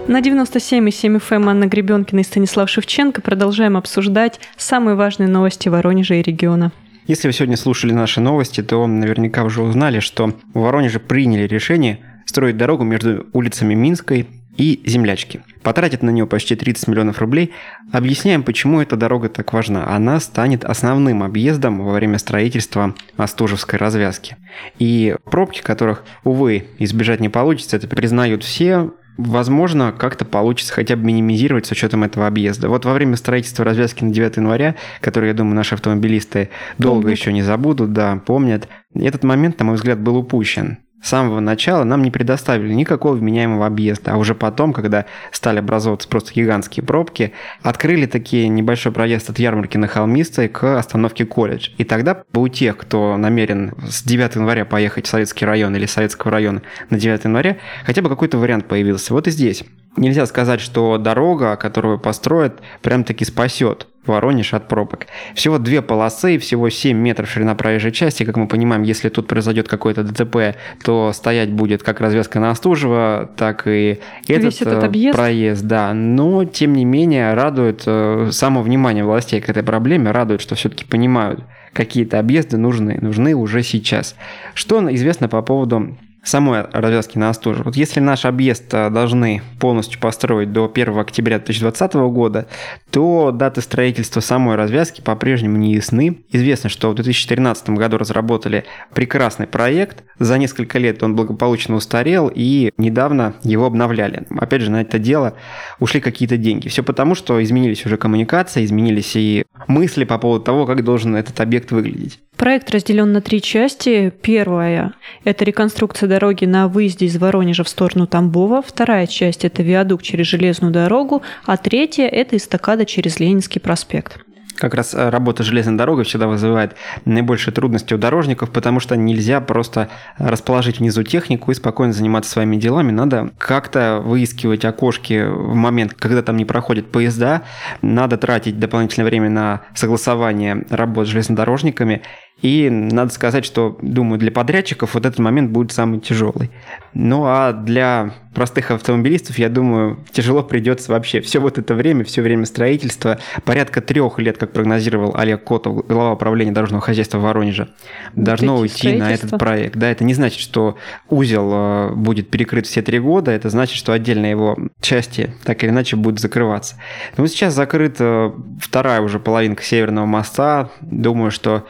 На 0.09 0.21
97,7 0.21 1.21
FM 1.21 1.47
Анна 1.47 1.67
Гребенкина 1.67 2.21
и 2.21 2.23
Станислав 2.23 2.67
Шевченко 2.67 3.21
продолжаем 3.21 3.77
обсуждать 3.77 4.39
самые 4.57 4.95
важные 4.95 5.29
новости 5.29 5.69
Воронежа 5.69 6.15
и 6.15 6.23
региона. 6.23 6.71
Если 7.05 7.27
вы 7.27 7.31
сегодня 7.31 7.55
слушали 7.55 7.93
наши 7.93 8.19
новости, 8.19 8.63
то 8.63 8.87
наверняка 8.87 9.43
уже 9.43 9.61
узнали, 9.61 9.99
что 9.99 10.33
в 10.55 10.61
Воронеже 10.61 10.99
приняли 10.99 11.45
решение 11.45 11.99
строить 12.25 12.57
дорогу 12.57 12.85
между 12.85 13.27
улицами 13.33 13.75
Минской 13.75 14.27
и 14.57 14.81
Землячки. 14.83 15.41
Потратят 15.61 16.01
на 16.01 16.09
нее 16.09 16.25
почти 16.25 16.55
30 16.55 16.87
миллионов 16.87 17.19
рублей. 17.19 17.51
Объясняем, 17.91 18.41
почему 18.41 18.81
эта 18.81 18.95
дорога 18.95 19.29
так 19.29 19.53
важна. 19.53 19.87
Она 19.95 20.19
станет 20.19 20.65
основным 20.65 21.21
объездом 21.21 21.85
во 21.85 21.93
время 21.93 22.17
строительства 22.17 22.95
Остужевской 23.15 23.77
развязки. 23.77 24.37
И 24.79 25.15
пробки, 25.25 25.61
которых, 25.61 26.03
увы, 26.23 26.65
избежать 26.79 27.19
не 27.19 27.29
получится, 27.29 27.77
это 27.77 27.87
признают 27.87 28.43
все, 28.43 28.91
Возможно, 29.21 29.91
как-то 29.91 30.23
получится 30.23 30.73
хотя 30.73 30.95
бы 30.95 31.03
минимизировать 31.03 31.65
с 31.65 31.71
учетом 31.71 32.05
этого 32.05 32.25
объезда. 32.25 32.69
Вот 32.69 32.85
во 32.85 32.93
время 32.93 33.17
строительства 33.17 33.65
развязки 33.65 34.01
на 34.01 34.13
9 34.13 34.37
января, 34.37 34.75
который, 35.01 35.27
я 35.27 35.33
думаю, 35.33 35.55
наши 35.55 35.75
автомобилисты 35.75 36.49
долго 36.77 37.01
Помнят. 37.01 37.19
еще 37.19 37.33
не 37.33 37.41
забудут, 37.41 37.91
да, 37.91 38.15
помнят, 38.25 38.69
этот 38.95 39.25
момент, 39.25 39.59
на 39.59 39.65
мой 39.65 39.75
взгляд, 39.75 39.99
был 39.99 40.15
упущен. 40.15 40.77
С 41.01 41.09
самого 41.09 41.39
начала 41.39 41.83
нам 41.83 42.01
не 42.01 42.11
предоставили 42.11 42.73
никакого 42.73 43.13
вменяемого 43.13 43.65
объезда, 43.65 44.13
а 44.13 44.17
уже 44.17 44.35
потом, 44.35 44.73
когда 44.73 45.05
стали 45.31 45.59
образовываться 45.59 46.09
просто 46.09 46.33
гигантские 46.33 46.85
пробки, 46.85 47.33
открыли 47.61 48.05
такие 48.05 48.47
небольшой 48.49 48.91
проезд 48.91 49.29
от 49.29 49.39
ярмарки 49.39 49.77
на 49.77 49.87
Холмистой 49.87 50.49
к 50.49 50.77
остановке 50.77 51.25
колледж. 51.25 51.69
И 51.77 51.83
тогда 51.83 52.23
у 52.33 52.47
тех, 52.47 52.77
кто 52.77 53.15
намерен 53.17 53.73
с 53.87 54.03
9 54.03 54.35
января 54.35 54.65
поехать 54.65 55.07
в 55.07 55.09
Советский 55.09 55.45
район 55.45 55.75
или 55.75 55.85
Советского 55.85 56.31
района 56.31 56.61
на 56.89 56.99
9 56.99 57.23
января, 57.23 57.57
хотя 57.85 58.01
бы 58.01 58.09
какой-то 58.09 58.37
вариант 58.37 58.67
появился. 58.67 59.13
Вот 59.13 59.27
и 59.27 59.31
здесь. 59.31 59.63
Нельзя 59.95 60.25
сказать, 60.25 60.61
что 60.61 60.97
дорога, 60.97 61.55
которую 61.55 61.99
построят, 61.99 62.61
прям 62.81 63.03
таки 63.03 63.25
спасет 63.25 63.87
Воронеж 64.05 64.53
от 64.53 64.67
пробок. 64.67 65.07
Всего 65.35 65.57
две 65.57 65.81
полосы, 65.81 66.37
всего 66.37 66.69
7 66.69 66.97
метров 66.97 67.29
ширина 67.29 67.53
проезжей 67.55 67.91
части. 67.91 68.23
Как 68.23 68.37
мы 68.37 68.47
понимаем, 68.47 68.83
если 68.83 69.09
тут 69.09 69.27
произойдет 69.27 69.67
какое-то 69.67 70.03
ДТП, 70.03 70.57
то 70.83 71.11
стоять 71.13 71.51
будет 71.51 71.83
как 71.83 71.99
развязка 71.99 72.39
на 72.39 72.51
Остужево, 72.51 73.29
так 73.35 73.67
и 73.67 73.99
этот, 74.27 74.43
Весь 74.45 74.61
этот 74.61 74.83
э, 74.83 74.87
объезд. 74.87 75.17
проезд. 75.17 75.63
Да. 75.65 75.93
Но, 75.93 76.45
тем 76.45 76.73
не 76.73 76.85
менее, 76.85 77.33
радует 77.33 77.83
э, 77.85 78.29
само 78.31 78.61
внимание 78.61 79.03
властей 79.03 79.41
к 79.41 79.49
этой 79.49 79.63
проблеме, 79.63 80.11
радует, 80.11 80.41
что 80.41 80.55
все-таки 80.55 80.85
понимают, 80.85 81.43
какие-то 81.73 82.19
объезды 82.19 82.57
нужны, 82.57 82.97
нужны 83.01 83.35
уже 83.35 83.63
сейчас. 83.63 84.15
Что 84.53 84.93
известно 84.93 85.27
по 85.27 85.41
поводу 85.41 85.97
самой 86.29 86.65
развязки 86.71 87.17
на 87.17 87.29
Остуже. 87.29 87.63
Вот 87.63 87.75
если 87.75 87.99
наш 87.99 88.25
объезд 88.25 88.73
э, 88.73 88.89
должны 88.89 89.41
полностью 89.59 89.99
построить 89.99 90.51
до 90.53 90.71
1 90.73 90.97
октября 90.97 91.37
2020 91.37 91.93
года, 91.93 92.47
то 92.91 93.31
даты 93.31 93.61
строительства 93.61 94.19
самой 94.19 94.55
развязки 94.55 95.01
по-прежнему 95.01 95.57
не 95.57 95.73
ясны. 95.73 96.19
Известно, 96.31 96.69
что 96.69 96.91
в 96.91 96.95
2013 96.95 97.69
году 97.71 97.97
разработали 97.97 98.65
прекрасный 98.93 99.47
проект. 99.47 100.03
За 100.19 100.37
несколько 100.37 100.79
лет 100.79 101.03
он 101.03 101.15
благополучно 101.15 101.75
устарел, 101.75 102.31
и 102.33 102.71
недавно 102.77 103.35
его 103.43 103.65
обновляли. 103.65 104.25
Опять 104.37 104.61
же, 104.61 104.71
на 104.71 104.81
это 104.81 104.99
дело 104.99 105.33
ушли 105.79 105.99
какие-то 105.99 106.37
деньги. 106.37 106.67
Все 106.67 106.83
потому, 106.83 107.15
что 107.15 107.41
изменились 107.43 107.85
уже 107.85 107.97
коммуникации, 107.97 108.65
изменились 108.65 109.15
и 109.15 109.45
мысли 109.67 110.03
по 110.03 110.17
поводу 110.17 110.43
того, 110.43 110.65
как 110.65 110.83
должен 110.83 111.15
этот 111.15 111.39
объект 111.39 111.71
выглядеть. 111.71 112.19
Проект 112.39 112.71
разделен 112.71 113.11
на 113.11 113.19
три 113.19 113.41
части. 113.41 114.13
Первая– 114.21 114.93
это 115.25 115.43
реконструкция 115.43 116.07
дороги 116.07 116.45
на 116.45 116.69
выезде 116.69 117.05
из 117.05 117.17
Воронежа 117.17 117.65
в 117.65 117.67
сторону 117.67 118.07
Тамбова. 118.07 118.61
Вторая 118.61 119.07
часть– 119.07 119.43
это 119.43 119.61
виадук 119.61 120.01
через 120.01 120.27
железную 120.27 120.71
дорогу. 120.71 121.21
А 121.45 121.57
третья– 121.57 122.07
это 122.07 122.37
эстакада 122.37 122.85
через 122.85 123.19
Ленинский 123.19 123.59
проспект. 123.59 124.19
Как 124.59 124.73
раз 124.73 124.93
э, 124.93 125.09
работа 125.09 125.43
железной 125.43 125.77
дорогой 125.77 126.03
всегда 126.03 126.27
вызывает 126.27 126.75
наибольшие 127.05 127.53
трудности 127.53 127.93
у 127.93 127.97
дорожников, 127.97 128.51
потому 128.51 128.81
что 128.81 128.95
нельзя 128.97 129.39
просто 129.39 129.89
расположить 130.17 130.79
внизу 130.79 131.03
технику 131.03 131.51
и 131.51 131.55
спокойно 131.55 131.93
заниматься 131.93 132.31
своими 132.31 132.57
делами. 132.57 132.91
Надо 132.91 133.31
как-то 133.37 134.01
выискивать 134.03 134.65
окошки 134.65 135.25
в 135.25 135.55
момент, 135.55 135.93
когда 135.93 136.21
там 136.21 136.35
не 136.35 136.45
проходят 136.45 136.91
поезда. 136.91 137.43
Надо 137.81 138.17
тратить 138.17 138.59
дополнительное 138.59 139.09
время 139.09 139.29
на 139.29 139.61
согласование 139.75 140.65
работ 140.69 141.07
с 141.07 141.11
железнодорожниками. 141.11 142.01
И 142.41 142.69
надо 142.69 143.11
сказать, 143.13 143.45
что, 143.45 143.77
думаю, 143.81 144.19
для 144.19 144.31
подрядчиков 144.31 144.93
вот 144.93 145.05
этот 145.05 145.19
момент 145.19 145.51
будет 145.51 145.71
самый 145.71 145.99
тяжелый. 145.99 146.49
Ну 146.93 147.25
а 147.25 147.53
для 147.53 148.13
простых 148.33 148.71
автомобилистов, 148.71 149.37
я 149.39 149.49
думаю, 149.49 149.99
тяжело 150.11 150.43
придется 150.43 150.91
вообще 150.91 151.19
все 151.19 151.39
вот 151.39 151.57
это 151.57 151.73
время, 151.73 152.03
все 152.03 152.21
время 152.21 152.45
строительства, 152.45 153.19
порядка 153.43 153.81
трех 153.81 154.19
лет, 154.19 154.37
как 154.37 154.53
прогнозировал 154.53 155.13
Олег 155.15 155.43
Котов, 155.43 155.85
глава 155.87 156.13
управления 156.13 156.51
дорожного 156.51 156.81
хозяйства 156.81 157.17
Воронежа, 157.17 157.69
должно 158.15 158.55
эти 158.57 158.61
уйти 158.61 158.97
на 158.97 159.11
этот 159.11 159.37
проект. 159.37 159.75
Да, 159.75 159.89
это 159.89 160.03
не 160.03 160.13
значит, 160.13 160.39
что 160.39 160.77
узел 161.09 161.49
э, 161.51 161.93
будет 161.95 162.29
перекрыт 162.29 162.67
все 162.67 162.81
три 162.81 162.99
года, 162.99 163.31
это 163.31 163.49
значит, 163.49 163.75
что 163.75 163.93
отдельные 163.93 164.31
его 164.31 164.57
части 164.79 165.33
так 165.43 165.63
или 165.63 165.71
иначе 165.71 165.95
будут 165.95 166.19
закрываться. 166.19 166.75
Вот 167.17 167.29
сейчас 167.29 167.53
закрыта 167.53 168.33
вторая 168.61 169.01
уже 169.01 169.19
половинка 169.19 169.63
Северного 169.63 170.05
моста. 170.05 170.69
Думаю, 170.81 171.31
что 171.31 171.65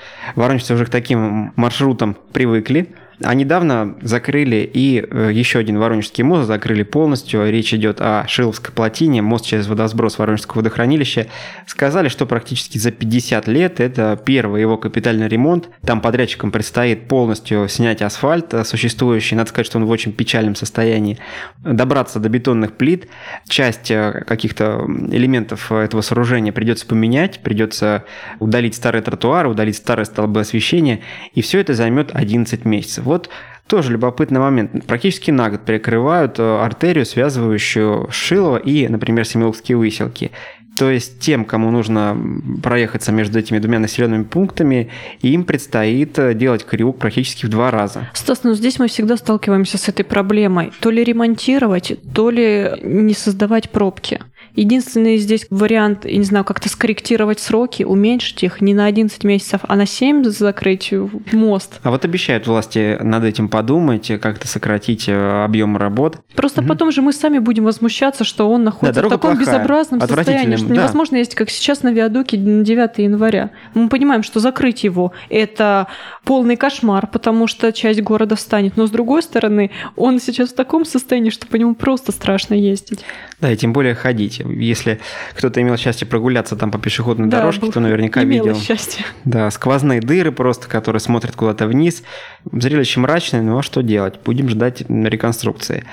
воронежцы 0.60 0.74
уже 0.74 0.86
к 0.86 0.90
таким 0.90 1.54
маршрутам 1.56 2.16
привыкли. 2.34 2.94
А 3.22 3.34
недавно 3.34 3.98
закрыли 4.02 4.70
и 4.74 5.06
э, 5.06 5.32
еще 5.34 5.60
один 5.60 5.78
Воронежский 5.78 6.24
мост, 6.24 6.48
закрыли 6.48 6.84
полностью. 6.84 7.50
Речь 7.50 7.74
идет 7.74 8.00
о 8.00 8.26
Шиловской 8.28 8.74
плотине, 8.74 9.22
мост 9.22 9.46
через 9.46 9.68
водосброс 9.68 10.18
Воронежского 10.20 10.60
водохранилища. 10.60 11.28
Сказали, 11.68 12.08
что 12.08 12.26
практически 12.26 12.78
за 12.78 12.92
50 12.92 13.48
лет 13.48 13.82
это 13.82 14.18
первый 14.24 14.62
его 14.62 14.78
капитальный 14.78 15.28
ремонт. 15.28 15.70
Там 15.86 16.00
подрядчикам 16.00 16.52
предстоит 16.52 17.10
полностью 17.10 17.68
снять 17.68 18.02
асфальт 18.02 18.54
э, 18.54 18.64
существующий. 18.64 19.36
Надо 19.36 19.50
сказать, 19.50 19.66
что 19.66 19.80
он 19.80 19.86
в 19.86 19.90
очень 19.90 20.14
печальном 20.14 20.56
состоянии. 20.56 21.18
Добраться 21.58 22.20
до 22.20 22.30
бетонных 22.30 22.78
плит. 22.78 23.10
Часть 23.50 23.92
э, 23.92 24.24
каких-то 24.26 24.86
элементов 25.12 25.74
этого 25.74 26.00
сооружения 26.00 26.54
придется 26.54 26.86
поменять, 26.86 27.42
придется 27.42 28.06
удалить 28.40 28.76
старые 28.76 29.02
тротуары, 29.02 29.50
удалить 29.50 29.76
старые 29.76 30.06
столбы 30.06 30.40
освещения. 30.40 31.02
И 31.34 31.42
все 31.42 31.60
это 31.60 31.74
займет 31.74 32.12
11 32.14 32.64
месяцев. 32.64 33.09
Вот 33.10 33.28
тоже 33.66 33.92
любопытный 33.92 34.40
момент. 34.40 34.86
Практически 34.86 35.32
на 35.32 35.50
год 35.50 35.62
перекрывают 35.62 36.38
э, 36.38 36.44
артерию, 36.44 37.08
связывающую 37.08 38.08
Шилово 38.12 38.58
и, 38.58 38.88
например, 38.88 39.26
Семиловские 39.26 39.78
выселки. 39.78 40.30
То 40.78 40.92
есть 40.92 41.20
тем, 41.20 41.44
кому 41.44 41.72
нужно 41.72 42.16
проехаться 42.62 43.12
между 43.12 43.40
этими 43.40 43.58
двумя 43.58 43.80
населенными 43.80 44.24
пунктами, 44.24 44.92
им 45.22 45.44
предстоит 45.44 46.20
э, 46.20 46.36
делать 46.36 46.64
крюк 46.64 47.00
практически 47.00 47.48
в 47.48 47.50
два 47.50 47.72
раза. 47.72 48.08
Стас, 48.14 48.44
ну 48.44 48.54
здесь 48.54 48.78
мы 48.78 48.88
всегда 48.88 49.18
сталкиваемся 49.18 49.80
с 49.80 49.90
этой 49.90 50.06
проблемой. 50.06 50.72
То 50.82 50.92
ли 50.92 51.04
ремонтировать, 51.04 51.94
то 52.14 52.30
ли 52.30 52.72
не 52.84 53.16
создавать 53.16 53.72
пробки. 53.72 54.22
Единственный 54.60 55.16
здесь 55.16 55.48
вариант, 55.50 56.04
я 56.04 56.18
не 56.18 56.26
знаю, 56.26 56.44
как-то 56.44 56.68
скорректировать 56.68 57.40
сроки, 57.40 57.84
уменьшить 57.84 58.44
их 58.44 58.60
не 58.60 58.74
на 58.74 58.88
11 58.88 59.24
месяцев, 59.24 59.62
а 59.64 59.78
на 59.78 59.86
7 59.86 60.26
закрыть 60.26 60.94
мост. 61.32 61.80
А 61.82 61.92
вот 61.92 62.04
обещают 62.04 62.46
власти 62.46 62.98
над 63.02 63.24
этим 63.24 63.48
подумать, 63.48 64.12
как-то 64.22 64.50
сократить 64.50 65.08
э, 65.08 65.44
объем 65.46 65.78
работ. 65.78 66.18
Просто 66.36 66.60
угу. 66.60 66.68
потом 66.68 66.92
же 66.92 67.02
мы 67.02 67.14
сами 67.14 67.40
будем 67.40 67.64
возмущаться, 67.64 68.26
что 68.26 68.52
он 68.52 68.66
находится 68.66 69.02
да, 69.02 69.08
в 69.08 69.10
таком 69.12 69.38
плохая, 69.38 69.60
безобразном 69.60 70.02
состоянии, 70.02 70.58
что 70.58 70.68
да. 70.68 70.76
невозможно 70.76 71.16
ездить, 71.16 71.36
как 71.36 71.50
сейчас 71.50 71.82
на 71.84 71.94
виадуке 71.94 72.36
9 72.36 72.98
января. 72.98 73.52
Мы 73.76 73.88
понимаем, 73.88 74.24
что 74.24 74.42
закрыть 74.42 74.84
его– 74.84 75.14
это 75.30 75.88
полный 76.26 76.58
кошмар, 76.58 77.08
потому 77.08 77.48
что 77.48 77.72
часть 77.72 78.02
города 78.02 78.36
встанет. 78.36 78.76
Но 78.76 78.88
с 78.88 78.92
другой 78.92 79.24
стороны, 79.24 79.72
он 79.96 80.20
сейчас 80.20 80.50
в 80.50 80.56
таком 80.56 80.84
состоянии, 80.84 81.30
что 81.30 81.48
по 81.48 81.56
нему 81.56 81.76
просто 81.76 82.12
страшно 82.12 82.56
ездить. 82.56 83.06
Да, 83.40 83.50
и 83.50 83.56
тем 83.56 83.72
более 83.72 83.96
ходить. 83.96 84.42
Если 84.52 85.00
кто-то 85.34 85.62
имел 85.62 85.78
счастье 85.78 86.08
прогуляться 86.08 86.56
там 86.56 86.72
по 86.72 86.78
пешеходной 86.80 87.28
да, 87.28 87.38
дорожке, 87.38 87.72
то 87.72 87.80
наверняка 87.80 88.24
видел. 88.24 88.56
счастье. 88.56 89.06
Да, 89.26 89.50
сквозные 89.52 90.02
дыры 90.02 90.32
просто, 90.32 90.68
которые 90.68 91.00
смотрят 91.00 91.36
куда-то 91.36 91.68
вниз. 91.68 92.04
Зрелище 92.52 93.00
мрачное, 93.00 93.58
а 93.58 93.62
что 93.62 93.82
делать? 93.82 94.20
Будем 94.24 94.50
ждать 94.50 94.84
реконструкции. 94.88 95.84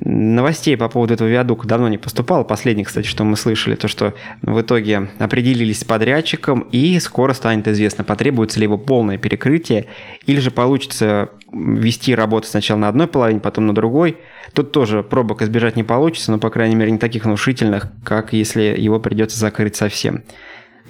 Новостей 0.00 0.76
по 0.76 0.88
поводу 0.88 1.14
этого 1.14 1.28
виадука 1.28 1.66
давно 1.66 1.88
не 1.88 1.98
поступало. 1.98 2.44
Последнее, 2.44 2.84
кстати, 2.84 3.06
что 3.06 3.24
мы 3.24 3.36
слышали, 3.36 3.74
то 3.74 3.88
что 3.88 4.14
в 4.42 4.60
итоге 4.60 5.08
определились 5.18 5.80
с 5.80 5.84
подрядчиком, 5.84 6.60
и 6.70 6.98
скоро 7.00 7.32
станет 7.32 7.66
известно, 7.68 8.04
потребуется 8.04 8.60
ли 8.60 8.64
его 8.64 8.78
полное 8.78 9.18
перекрытие, 9.18 9.86
или 10.26 10.38
же 10.38 10.50
получится 10.50 11.30
вести 11.52 12.14
работу 12.14 12.46
сначала 12.46 12.78
на 12.78 12.88
одной 12.88 13.08
половине, 13.08 13.40
потом 13.40 13.66
на 13.66 13.74
другой. 13.74 14.16
Тут 14.52 14.72
тоже 14.72 15.02
пробок 15.02 15.42
избежать 15.42 15.76
не 15.76 15.84
получится, 15.84 16.32
но, 16.32 16.38
по 16.38 16.50
крайней 16.50 16.74
мере, 16.74 16.90
не 16.90 16.98
таких 16.98 17.24
внушительных, 17.24 17.88
как 18.04 18.32
если 18.32 18.74
его 18.76 18.98
придется 18.98 19.38
закрыть 19.38 19.76
совсем. 19.76 20.22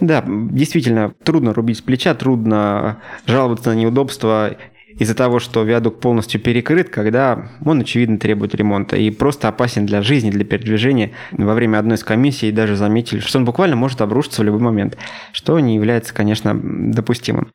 Да, 0.00 0.24
действительно, 0.26 1.12
трудно 1.24 1.52
рубить 1.52 1.78
с 1.78 1.82
плеча, 1.82 2.14
трудно 2.14 3.00
жаловаться 3.26 3.70
на 3.70 3.74
неудобства 3.74 4.56
из-за 4.98 5.14
того, 5.14 5.38
что 5.38 5.62
виадук 5.62 6.00
полностью 6.00 6.40
перекрыт, 6.40 6.88
когда 6.88 7.48
он, 7.64 7.80
очевидно, 7.80 8.18
требует 8.18 8.54
ремонта 8.54 8.96
и 8.96 9.10
просто 9.10 9.48
опасен 9.48 9.86
для 9.86 10.02
жизни, 10.02 10.30
для 10.30 10.44
передвижения. 10.44 11.12
Во 11.32 11.54
время 11.54 11.78
одной 11.78 11.96
из 11.96 12.04
комиссий 12.04 12.50
даже 12.50 12.76
заметили, 12.76 13.20
что 13.20 13.38
он 13.38 13.44
буквально 13.44 13.76
может 13.76 14.00
обрушиться 14.00 14.42
в 14.42 14.44
любой 14.44 14.60
момент, 14.60 14.96
что 15.32 15.58
не 15.60 15.74
является, 15.74 16.14
конечно, 16.14 16.54
допустимым. 16.54 17.48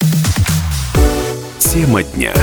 Тема 1.60 2.04
дня. 2.04 2.34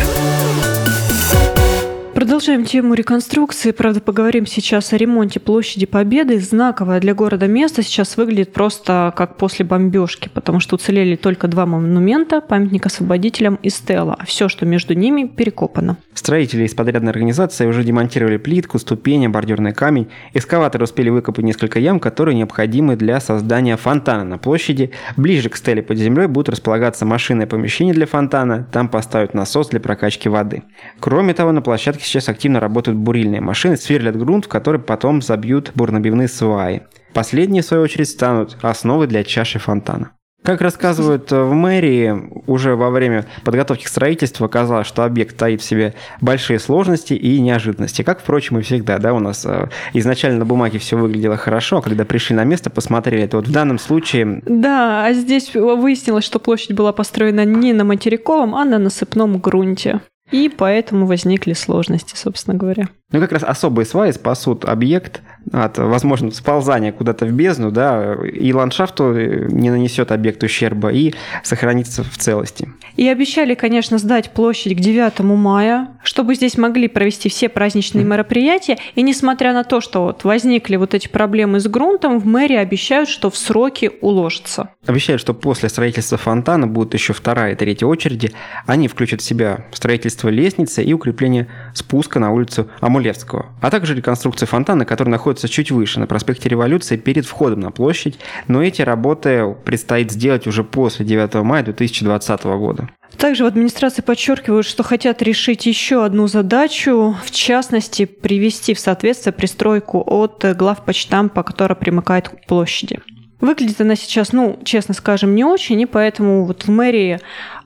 Продолжаем 2.32 2.64
тему 2.64 2.94
реконструкции. 2.94 3.72
Правда, 3.72 4.00
поговорим 4.00 4.46
сейчас 4.46 4.94
о 4.94 4.96
ремонте 4.96 5.38
площади 5.38 5.84
Победы. 5.84 6.40
Знаковое 6.40 6.98
для 6.98 7.12
города 7.12 7.46
место 7.46 7.82
сейчас 7.82 8.16
выглядит 8.16 8.54
просто 8.54 9.12
как 9.14 9.36
после 9.36 9.66
бомбежки, 9.66 10.30
потому 10.32 10.58
что 10.58 10.76
уцелели 10.76 11.14
только 11.14 11.46
два 11.46 11.66
монумента, 11.66 12.40
памятник 12.40 12.86
освободителям 12.86 13.56
и 13.56 13.68
стела, 13.68 14.16
а 14.18 14.24
все, 14.24 14.48
что 14.48 14.64
между 14.64 14.94
ними, 14.94 15.26
перекопано. 15.26 15.98
Строители 16.14 16.64
из 16.64 16.74
подрядной 16.74 17.10
организации 17.10 17.66
уже 17.66 17.84
демонтировали 17.84 18.38
плитку, 18.38 18.78
ступени, 18.78 19.26
бордюрный 19.26 19.74
камень. 19.74 20.08
Эскаваторы 20.32 20.84
успели 20.84 21.10
выкопать 21.10 21.44
несколько 21.44 21.80
ям, 21.80 22.00
которые 22.00 22.34
необходимы 22.34 22.96
для 22.96 23.20
создания 23.20 23.76
фонтана 23.76 24.24
на 24.24 24.38
площади. 24.38 24.92
Ближе 25.18 25.50
к 25.50 25.56
стеле 25.56 25.82
под 25.82 25.98
землей 25.98 26.28
будут 26.28 26.48
располагаться 26.48 27.04
машинное 27.04 27.46
помещение 27.46 27.92
для 27.92 28.06
фонтана. 28.06 28.66
Там 28.72 28.88
поставят 28.88 29.34
насос 29.34 29.68
для 29.68 29.80
прокачки 29.80 30.30
воды. 30.30 30.62
Кроме 30.98 31.34
того, 31.34 31.52
на 31.52 31.60
площадке 31.60 32.04
сейчас 32.04 32.21
активно 32.28 32.60
работают 32.60 32.98
бурильные 32.98 33.40
машины, 33.40 33.76
сверлят 33.76 34.16
грунт, 34.16 34.46
в 34.46 34.48
который 34.48 34.80
потом 34.80 35.22
забьют 35.22 35.72
бурнобивные 35.74 36.28
сваи. 36.28 36.82
Последние, 37.14 37.62
в 37.62 37.66
свою 37.66 37.82
очередь, 37.82 38.08
станут 38.08 38.56
основой 38.62 39.06
для 39.06 39.24
чаши 39.24 39.58
фонтана. 39.58 40.12
Как 40.42 40.60
рассказывают 40.60 41.30
э, 41.30 41.40
в 41.40 41.52
мэрии, 41.52 42.42
уже 42.48 42.74
во 42.74 42.90
время 42.90 43.26
подготовки 43.44 43.84
к 43.84 43.88
строительству 43.88 44.44
оказалось, 44.44 44.88
что 44.88 45.04
объект 45.04 45.36
таит 45.36 45.60
в 45.60 45.64
себе 45.64 45.94
большие 46.20 46.58
сложности 46.58 47.14
и 47.14 47.40
неожиданности. 47.40 48.02
Как, 48.02 48.20
впрочем, 48.20 48.58
и 48.58 48.62
всегда, 48.62 48.98
да, 48.98 49.14
у 49.14 49.20
нас 49.20 49.46
э, 49.46 49.68
изначально 49.92 50.40
на 50.40 50.44
бумаге 50.44 50.80
все 50.80 50.96
выглядело 50.96 51.36
хорошо, 51.36 51.78
а 51.78 51.82
когда 51.82 52.04
пришли 52.04 52.34
на 52.34 52.42
место, 52.42 52.70
посмотрели, 52.70 53.26
то 53.28 53.36
вот 53.36 53.46
в 53.46 53.52
данном 53.52 53.78
случае... 53.78 54.42
Да, 54.44 55.06
а 55.06 55.12
здесь 55.12 55.54
выяснилось, 55.54 56.24
что 56.24 56.40
площадь 56.40 56.72
была 56.72 56.92
построена 56.92 57.44
не 57.44 57.72
на 57.72 57.84
материковом, 57.84 58.56
а 58.56 58.64
на 58.64 58.78
насыпном 58.78 59.38
грунте. 59.38 60.00
И 60.32 60.48
поэтому 60.48 61.06
возникли 61.06 61.52
сложности, 61.52 62.16
собственно 62.16 62.56
говоря. 62.56 62.88
Ну, 63.12 63.20
как 63.20 63.32
раз 63.32 63.42
особые 63.42 63.86
сваи 63.86 64.10
спасут 64.10 64.64
объект 64.64 65.22
от 65.52 65.78
возможного 65.78 66.32
сползания 66.32 66.92
куда-то 66.92 67.26
в 67.26 67.32
бездну, 67.32 67.70
да, 67.70 68.14
и 68.14 68.52
ландшафту 68.52 69.12
не 69.12 69.70
нанесет 69.70 70.12
объект 70.12 70.42
ущерба, 70.42 70.90
и 70.90 71.14
сохранится 71.42 72.02
в 72.02 72.16
целости. 72.16 72.68
И 72.96 73.08
обещали, 73.08 73.54
конечно, 73.54 73.98
сдать 73.98 74.30
площадь 74.30 74.76
к 74.76 74.80
9 74.80 75.20
мая, 75.20 75.88
чтобы 76.02 76.34
здесь 76.34 76.58
могли 76.58 76.88
провести 76.88 77.28
все 77.28 77.48
праздничные 77.48 78.04
мероприятия. 78.04 78.78
И 78.94 79.02
несмотря 79.02 79.52
на 79.52 79.64
то, 79.64 79.80
что 79.80 80.04
вот 80.04 80.24
возникли 80.24 80.76
вот 80.76 80.94
эти 80.94 81.08
проблемы 81.08 81.60
с 81.60 81.66
грунтом, 81.66 82.18
в 82.18 82.26
мэрии 82.26 82.56
обещают, 82.56 83.08
что 83.08 83.30
в 83.30 83.36
сроки 83.36 83.90
уложатся. 84.00 84.70
Обещают, 84.86 85.20
что 85.20 85.34
после 85.34 85.68
строительства 85.68 86.18
фонтана 86.18 86.66
будут 86.66 86.94
еще 86.94 87.12
вторая 87.12 87.52
и 87.52 87.56
третья 87.56 87.86
очереди. 87.86 88.32
Они 88.66 88.88
включат 88.88 89.20
в 89.20 89.24
себя 89.24 89.66
строительство 89.72 90.28
лестницы 90.28 90.82
и 90.82 90.92
укрепление 90.92 91.48
спуска 91.74 92.18
на 92.18 92.32
улицу 92.32 92.68
Амулевского, 92.80 93.46
а 93.60 93.70
также 93.70 93.94
реконструкцию 93.94 94.48
фонтана, 94.48 94.84
который 94.84 95.08
находится 95.08 95.48
чуть 95.48 95.70
выше, 95.70 96.00
на 96.00 96.06
проспекте 96.06 96.48
Революции, 96.48 96.96
перед 96.96 97.26
входом 97.26 97.60
на 97.60 97.70
площадь. 97.70 98.18
Но 98.48 98.62
эти 98.62 98.82
работы 98.82 99.54
предстоит 99.64 100.10
сделать 100.10 100.46
уже 100.46 100.64
после 100.64 101.04
9 101.04 101.34
мая 101.34 101.62
2020 101.62 102.44
года. 102.44 102.88
Также 103.16 103.44
в 103.44 103.46
администрации 103.46 104.02
подчеркивают, 104.02 104.66
что 104.66 104.82
хотят 104.82 105.22
решить 105.22 105.66
еще 105.66 106.04
одну 106.04 106.26
задачу, 106.28 107.16
в 107.24 107.30
частности, 107.30 108.04
привести 108.06 108.74
в 108.74 108.80
соответствие 108.80 109.32
пристройку 109.32 110.02
от 110.04 110.44
главпочтампа, 110.56 111.42
которая 111.42 111.76
примыкает 111.76 112.28
к 112.28 112.46
площади. 112.46 113.00
Выглядит 113.42 113.80
она 113.80 113.96
сейчас, 113.96 114.32
ну, 114.32 114.58
честно 114.64 114.94
скажем, 114.94 115.34
не 115.34 115.44
очень, 115.44 115.80
и 115.80 115.86
поэтому 115.86 116.44
вот 116.44 116.62
в 116.62 116.70
мэрии 116.70 117.18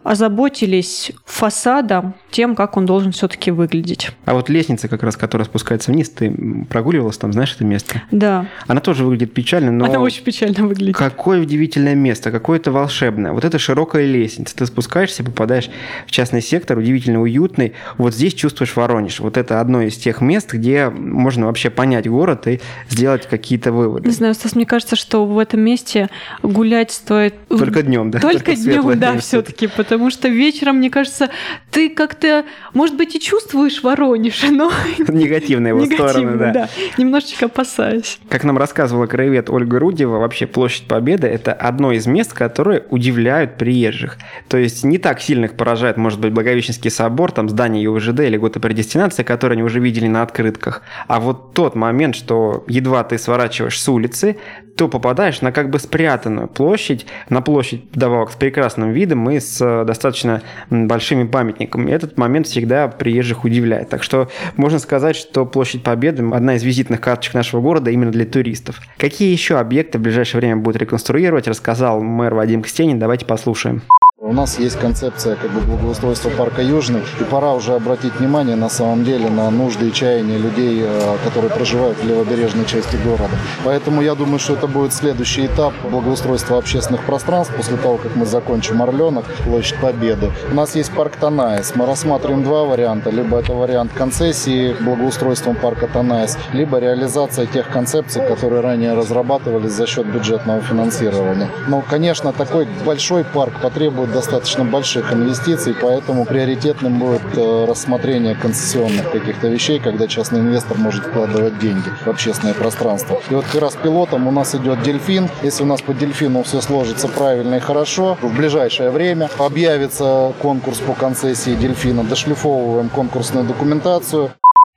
озаботились 0.07 1.11
фасадом, 1.25 2.15
тем, 2.31 2.55
как 2.55 2.77
он 2.77 2.87
должен 2.87 3.11
все-таки 3.11 3.51
выглядеть. 3.51 4.11
А 4.25 4.35
вот 4.35 4.49
лестница, 4.49 4.87
как 4.87 5.03
раз, 5.03 5.17
которая 5.17 5.45
спускается 5.47 5.91
вниз, 5.91 6.11
ты 6.11 6.33
прогуливалась 6.69 7.19
там, 7.19 7.33
знаешь 7.33 7.55
это 7.55 7.65
место? 7.65 8.03
Да. 8.13 8.47
Она 8.69 8.81
тоже 8.81 9.05
выглядит 9.05 9.35
печально, 9.35 9.73
но... 9.73 9.87
Она 9.87 9.99
очень 9.99 10.23
печально 10.23 10.67
выглядит. 10.67 10.97
Какое 10.97 11.41
удивительное 11.41 11.97
место, 11.97 12.31
какое-то 12.31 12.71
волшебное. 12.71 13.33
Вот 13.33 13.45
это 13.45 13.59
широкая 13.59 14.07
лестница. 14.07 14.55
Ты 14.55 14.67
спускаешься, 14.67 15.25
попадаешь 15.25 15.71
в 16.07 16.11
частный 16.13 16.41
сектор, 16.41 16.79
удивительно 16.79 17.21
уютный. 17.21 17.73
Вот 17.99 18.15
здесь 18.15 18.35
чувствуешь 18.35 18.77
Воронеж. 18.77 19.19
Вот 19.19 19.37
это 19.37 19.61
одно 19.61 19.83
из 19.83 19.97
тех 19.97 20.21
мест, 20.21 20.53
где 20.53 20.89
можно 20.89 21.47
вообще 21.47 21.69
понять 21.71 22.09
город 22.09 22.47
и 22.47 22.61
сделать 22.89 23.27
какие-то 23.27 23.73
выводы. 23.73 24.07
Не 24.07 24.15
знаю, 24.15 24.35
Стас, 24.35 24.55
мне 24.55 24.67
кажется, 24.67 24.95
что 24.95 25.27
в 25.27 25.39
этом 25.39 25.61
месте 25.61 26.11
гулять 26.43 26.93
стоит... 26.93 27.35
Только 27.49 27.83
днем, 27.83 28.13
да? 28.13 28.21
Только, 28.21 28.39
Только 28.39 28.55
днем, 28.55 28.99
да, 29.01 29.19
все-таки, 29.19 29.67
потому 29.67 29.96
потому 29.97 30.11
что 30.11 30.29
вечером, 30.29 30.77
мне 30.77 30.91
кажется, 30.91 31.31
ты 31.71 31.89
как-то, 31.89 32.45
может 32.75 32.97
быть, 32.97 33.15
и 33.15 33.21
чувствуешь 33.21 33.83
Воронеж, 33.83 34.43
но... 34.51 34.71
Негативные 35.09 35.71
его 35.71 35.87
стороны, 35.87 36.37
да. 36.37 36.53
да. 36.53 36.69
Немножечко 36.99 37.47
опасаюсь. 37.47 38.19
Как 38.29 38.45
нам 38.45 38.59
рассказывала 38.59 39.07
краевед 39.07 39.49
Ольга 39.49 39.79
Рудева, 39.79 40.19
вообще 40.19 40.47
площадь 40.47 40.87
Победы– 40.87 41.27
это 41.29 41.55
одно 41.55 41.93
из 41.93 42.07
мест, 42.07 42.35
которые 42.35 42.85
удивляют 42.91 43.57
приезжих. 43.57 44.19
То 44.49 44.59
есть 44.59 44.85
не 44.85 44.99
так 44.99 45.23
сильно 45.23 45.47
их 45.47 45.55
поражает, 45.55 45.97
может 45.97 46.21
быть, 46.21 46.33
Благовещенский 46.33 46.91
собор, 46.91 47.33
там 47.33 47.49
здание 47.49 47.83
ЮВЖД 47.85 48.21
или 48.21 48.37
предестинации, 48.37 49.23
которые 49.23 49.55
они 49.55 49.63
уже 49.63 49.81
видели 49.81 50.09
на 50.09 50.23
открытках. 50.23 50.83
А 51.09 51.21
вот 51.21 51.55
тот 51.55 51.75
момент, 51.75 52.17
что 52.17 52.65
едва 52.69 53.03
ты 53.05 53.17
сворачиваешь 53.17 53.81
с 53.81 53.89
улицы, 53.89 54.37
то 54.77 54.89
попадаешь 54.89 55.41
на 55.41 55.53
как 55.53 55.71
бы 55.71 55.79
спрятанную 55.79 56.49
площадь, 56.49 57.07
на 57.29 57.41
площадь 57.41 57.85
вдобавок 57.93 58.31
с 58.31 58.37
прекрасным 58.37 58.93
видом 58.93 59.29
и 59.31 59.41
с 59.41 59.61
э, 59.61 59.85
достаточно 59.85 60.43
большими 60.71 61.27
памятниками. 61.27 61.91
Этот 61.91 62.19
момент 62.19 62.47
всегда 62.47 62.89
приезжих 62.89 63.45
удивляет. 63.45 63.89
Так 63.89 64.03
что 64.03 64.29
можно 64.57 64.79
сказать, 64.79 65.17
что 65.17 65.47
площадь 65.47 65.83
Победы– 65.83 66.25
одна 66.33 66.57
из 66.57 66.63
визитных 66.63 67.01
карточек 67.01 67.35
нашего 67.35 67.61
города 67.61 67.91
именно 67.91 68.13
для 68.13 68.25
туристов. 68.25 68.81
Какие 68.99 69.33
еще 69.33 69.59
объекты 69.59 69.99
в 69.99 70.03
ближайшее 70.03 70.41
время 70.41 70.57
будут 70.57 70.81
реконструировать, 70.81 71.49
рассказал 71.49 72.03
мэр 72.03 72.35
Вадим 72.35 72.63
Кстенин. 72.63 72.99
Давайте 72.99 73.25
послушаем. 73.25 73.83
У 74.27 74.33
нас 74.33 74.59
есть 74.59 74.77
концепция 74.77 75.37
как 75.37 75.53
бы 75.53 75.61
благоустройства 75.61 76.31
парка 76.31 76.61
Южный, 76.61 77.01
и 77.21 77.23
пора 77.23 77.55
уже 77.55 77.75
обратить 77.75 78.17
внимание 78.17 78.57
на 78.57 78.69
самом 78.69 79.05
деле 79.05 79.31
на 79.31 79.49
нужды 79.51 79.87
и 79.87 79.93
чаяния 79.93 80.37
людей, 80.37 80.83
э, 80.85 81.17
которые 81.23 81.49
проживают 81.49 81.97
в 81.99 82.05
левобережной 82.05 82.65
части 82.65 82.97
города. 82.97 83.31
Поэтому 83.65 84.03
я 84.03 84.17
думаю, 84.17 84.41
что 84.41 84.55
это 84.55 84.67
будет 84.67 84.93
следующий 84.93 85.47
этап 85.47 85.75
благоустройства 85.89 86.59
общественных 86.59 87.05
пространств 87.05 87.55
после 87.55 87.77
того, 87.77 87.99
как 87.99 88.17
мы 88.17 88.27
закончим 88.27 88.83
Орленок, 88.83 89.27
площадь 89.45 89.79
Победы. 89.81 90.33
У 90.51 90.57
нас 90.57 90.75
есть 90.75 90.91
парк 90.91 91.15
Танаис. 91.21 91.77
Мы 91.77 91.87
рассматриваем 91.87 92.43
два 92.43 92.65
варианта. 92.65 93.11
Либо 93.11 93.39
это 93.39 93.53
вариант 93.53 93.93
концессии 93.93 94.75
благоустройством 94.81 95.55
парка 95.55 95.87
Танаис, 95.87 96.37
либо 96.53 96.81
реализация 96.81 97.47
тех 97.47 97.69
концепций, 97.69 98.27
которые 98.27 98.61
ранее 98.61 98.95
разрабатывались 98.95 99.71
за 99.71 99.87
счет 99.87 100.05
бюджетного 100.05 100.61
финансирования. 100.63 101.49
Но, 101.69 101.81
конечно, 101.89 102.33
такой 102.33 102.67
большой 102.85 103.23
парк 103.23 103.53
потребует 103.63 104.16
достаточно 104.17 104.65
больших 104.65 105.13
инвестиций, 105.13 105.75
поэтому 105.79 106.25
приоритетным 106.25 106.99
будет 106.99 107.37
э, 107.37 107.67
рассмотрение 107.69 108.35
концессионных 108.35 109.11
каких-то 109.11 109.49
вещей, 109.49 109.79
когда 109.79 110.07
частный 110.09 110.41
инвестор 110.41 110.79
может 110.79 111.05
вкладывать 111.05 111.59
деньги 111.59 111.91
в 112.03 112.09
общественное 112.09 112.55
пространство. 112.55 113.21
И 113.29 113.35
вот 113.35 113.45
как 113.45 113.61
раз 113.61 113.75
пилотом 113.75 114.27
у 114.27 114.31
нас 114.31 114.55
идет 114.55 114.83
дельфин. 114.83 115.29
Если 115.43 115.65
у 115.65 115.67
нас 115.67 115.83
по 115.83 115.93
дельфину 115.93 116.43
все 116.45 116.63
сложится 116.63 117.09
правильно 117.09 117.57
и 117.57 117.61
хорошо, 117.61 118.17
в 118.23 118.35
ближайшее 118.35 118.89
время 118.89 119.29
объявится 119.39 120.33
конкурс 120.41 120.79
по 120.79 120.95
концессии 120.95 121.55
дельфина, 121.55 122.03
дошлифовываем 122.03 122.89
конкурсную 122.89 123.45
документацию. 123.45 124.31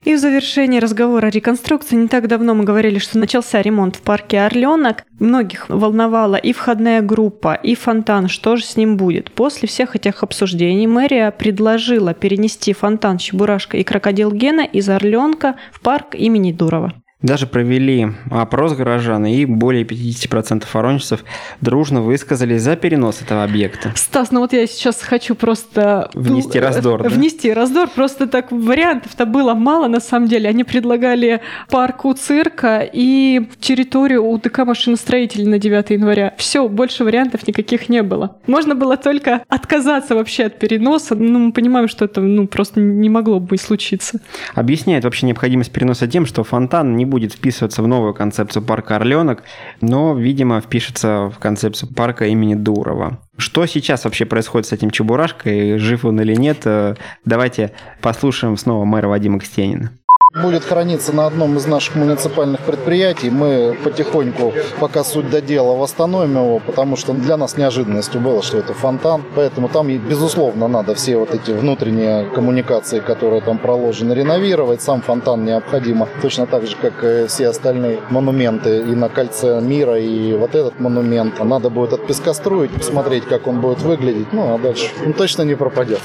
И 0.05 0.15
в 0.15 0.17
завершении 0.17 0.79
разговора 0.79 1.27
о 1.27 1.29
реконструкции 1.29 1.97
не 1.97 2.07
так 2.07 2.27
давно 2.27 2.55
мы 2.55 2.63
говорили, 2.63 2.99
что 2.99 3.19
начался 3.19 3.61
ремонт 3.61 3.97
в 3.97 4.01
парке 4.01 4.39
Орленок. 4.39 5.03
Многих 5.19 5.67
волновала 5.67 6.37
и 6.37 6.53
входная 6.53 7.01
группа, 7.01 7.53
и 7.53 7.75
фонтан, 7.75 8.29
что 8.29 8.55
же 8.55 8.63
с 8.63 8.77
ним 8.77 8.95
будет. 8.95 9.29
После 9.31 9.67
всех 9.67 9.97
этих 9.97 10.23
обсуждений 10.23 10.87
мэрия 10.87 11.31
предложила 11.31 12.13
перенести 12.13 12.71
фонтан 12.71 13.17
Чебурашка 13.17 13.75
и 13.75 13.83
крокодил 13.83 14.31
Гена 14.31 14.61
из 14.61 14.87
Орленка 14.87 15.55
в 15.73 15.81
парк 15.81 16.15
имени 16.15 16.53
Дурова. 16.53 16.93
Даже 17.21 17.47
провели 17.47 18.07
опрос 18.31 18.75
горожан, 18.75 19.25
и 19.25 19.43
более 19.43 19.83
50% 19.83 20.63
воронежцев 20.71 21.25
дружно 21.59 22.01
высказались 22.01 22.61
за 22.61 22.77
перенос 22.77 23.21
этого 23.21 23.43
объекта. 23.43 23.91
Стас, 23.95 24.31
ну 24.31 24.39
вот 24.39 24.53
я 24.53 24.65
сейчас 24.65 25.01
хочу 25.01 25.35
просто... 25.35 26.09
Внести 26.13 26.61
раздор, 26.61 27.03
да? 27.03 27.09
Внести 27.09 27.51
раздор. 27.51 27.89
Просто 27.89 28.25
так 28.25 28.53
вариантов-то 28.53 29.25
было 29.25 29.53
мало, 29.53 29.89
на 29.89 29.99
самом 29.99 30.29
деле. 30.29 30.47
Они 30.47 30.63
предлагали 30.63 31.41
парк 31.69 32.05
у 32.05 32.13
цирка 32.13 32.89
и 32.89 33.49
территорию 33.59 34.23
у 34.23 34.37
ДК 34.37 34.59
машиностроителей 34.59 35.45
на 35.45 35.59
9 35.59 35.89
января. 35.89 36.33
Все, 36.37 36.69
больше 36.69 37.03
вариантов 37.03 37.45
никаких 37.45 37.89
не 37.89 38.01
было. 38.01 38.37
Можно 38.47 38.75
было 38.75 38.95
только 38.95 39.43
отказаться 39.49 40.15
вообще 40.15 40.45
от 40.45 40.57
переноса. 40.57 41.15
Ну, 41.15 41.37
мы 41.39 41.51
понимаем, 41.51 41.89
что 41.89 42.05
это 42.05 42.21
ну, 42.21 42.47
просто 42.47 42.79
не 42.79 43.09
могло 43.09 43.41
бы 43.41 43.57
случиться. 43.57 44.21
Объясняет 44.55 45.03
вообще 45.03 45.25
необходимость 45.25 45.73
переноса 45.73 46.07
тем, 46.07 46.25
что 46.25 46.45
фонтан 46.45 46.95
не 46.95 47.08
будет 47.09 47.33
вписываться 47.33 47.83
в 47.83 47.87
новую 47.87 48.13
концепцию 48.13 48.63
парка 48.63 48.95
Орленок, 48.95 49.43
но, 49.81 50.13
видимо, 50.13 50.61
впишется 50.61 51.31
в 51.35 51.39
концепцию 51.39 51.93
парка 51.93 52.25
имени 52.27 52.55
Дурова. 52.55 53.19
Что 53.37 53.65
сейчас 53.65 54.05
вообще 54.05 54.25
происходит 54.25 54.67
с 54.67 54.73
этим 54.73 54.91
Чебурашкой, 54.91 55.77
жив 55.77 56.05
он 56.05 56.21
или 56.21 56.35
нет, 56.35 56.59
э, 56.65 56.95
давайте 57.25 57.73
послушаем 58.01 58.57
снова 58.57 58.85
мэра 58.85 59.07
Вадима 59.07 59.39
Кстенина 59.39 59.91
будет 60.33 60.63
храниться 60.63 61.13
на 61.13 61.25
одном 61.25 61.57
из 61.57 61.65
наших 61.65 61.95
муниципальных 61.95 62.61
предприятий. 62.61 63.29
Мы 63.29 63.77
потихоньку, 63.83 64.53
пока 64.79 65.03
суть 65.03 65.29
до 65.29 65.41
дела, 65.41 65.75
восстановим 65.75 66.35
его, 66.35 66.59
потому 66.59 66.95
что 66.95 67.13
для 67.13 67.37
нас 67.37 67.57
неожиданностью 67.57 68.21
было, 68.21 68.41
что 68.41 68.57
это 68.57 68.73
фонтан. 68.73 69.23
Поэтому 69.35 69.69
там, 69.69 69.87
безусловно, 69.87 70.67
надо 70.67 70.95
все 70.95 71.17
вот 71.17 71.33
эти 71.33 71.51
внутренние 71.51 72.25
коммуникации, 72.25 72.99
которые 72.99 73.41
там 73.41 73.57
проложены, 73.57 74.13
реновировать. 74.13 74.81
Сам 74.81 75.01
фонтан 75.01 75.45
необходимо, 75.45 76.07
точно 76.21 76.45
так 76.45 76.65
же, 76.67 76.75
как 76.75 77.03
и 77.03 77.27
все 77.27 77.47
остальные 77.47 77.99
монументы 78.09 78.79
и 78.79 78.95
на 78.95 79.09
кольце 79.09 79.59
мира, 79.61 79.99
и 79.99 80.33
вот 80.33 80.55
этот 80.55 80.79
монумент. 80.79 81.43
Надо 81.43 81.69
будет 81.69 81.93
от 81.93 82.05
песка 82.05 82.33
строить, 82.33 82.71
посмотреть, 82.71 83.25
как 83.25 83.47
он 83.47 83.61
будет 83.61 83.81
выглядеть. 83.81 84.31
Ну, 84.31 84.53
а 84.53 84.57
дальше 84.57 84.91
он 85.05 85.13
точно 85.13 85.43
не 85.43 85.55
пропадет. 85.55 86.01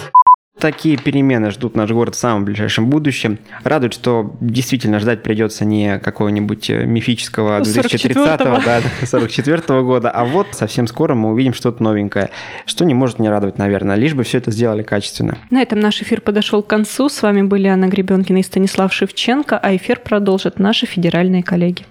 Такие 0.65 0.97
перемены 0.97 1.51
ждут 1.51 1.77
наш 1.77 1.91
город 1.91 2.15
в 2.15 2.19
самом 2.19 2.47
ближайшем 2.47 2.89
будущем. 2.89 3.39
Радует, 3.65 3.93
что 3.93 4.35
действительно 4.41 4.99
ждать 4.99 5.23
придется 5.23 5.67
не 5.67 5.99
какого-нибудь 5.99 6.71
э, 6.71 6.87
мифического 6.87 7.61
2030-го, 7.61 8.65
да, 8.65 8.81
44 9.05 9.59
-го 9.59 9.83
года, 9.83 10.11
а 10.11 10.25
вот 10.25 10.47
совсем 10.53 10.87
скоро 10.87 11.15
мы 11.15 11.33
увидим 11.33 11.53
что-то 11.53 11.83
новенькое, 11.83 12.31
что 12.65 12.87
не 12.87 12.95
может 12.95 13.19
не 13.19 13.29
радовать, 13.29 13.59
наверное, 13.59 13.97
лишь 13.97 14.15
бы 14.15 14.23
все 14.23 14.39
это 14.39 14.53
сделали 14.53 14.83
качественно. 14.83 15.37
На 15.51 15.61
этом 15.61 15.81
наш 15.81 16.01
эфир 16.01 16.23
подошел 16.23 16.63
к 16.63 16.67
концу. 16.67 17.11
С 17.11 17.21
вами 17.21 17.43
были 17.43 17.69
Анна 17.69 17.89
Гребенкина 17.89 18.39
и 18.39 18.43
Станислав 18.43 18.91
Шевченко, 18.91 19.59
а 19.59 19.77
эфир 19.77 20.01
продолжат 20.01 20.59
наши 20.59 20.87
федеральные 20.87 21.43
коллеги. 21.43 21.85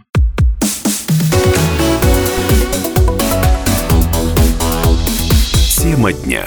Тема 5.78 6.12
дня. 6.12 6.44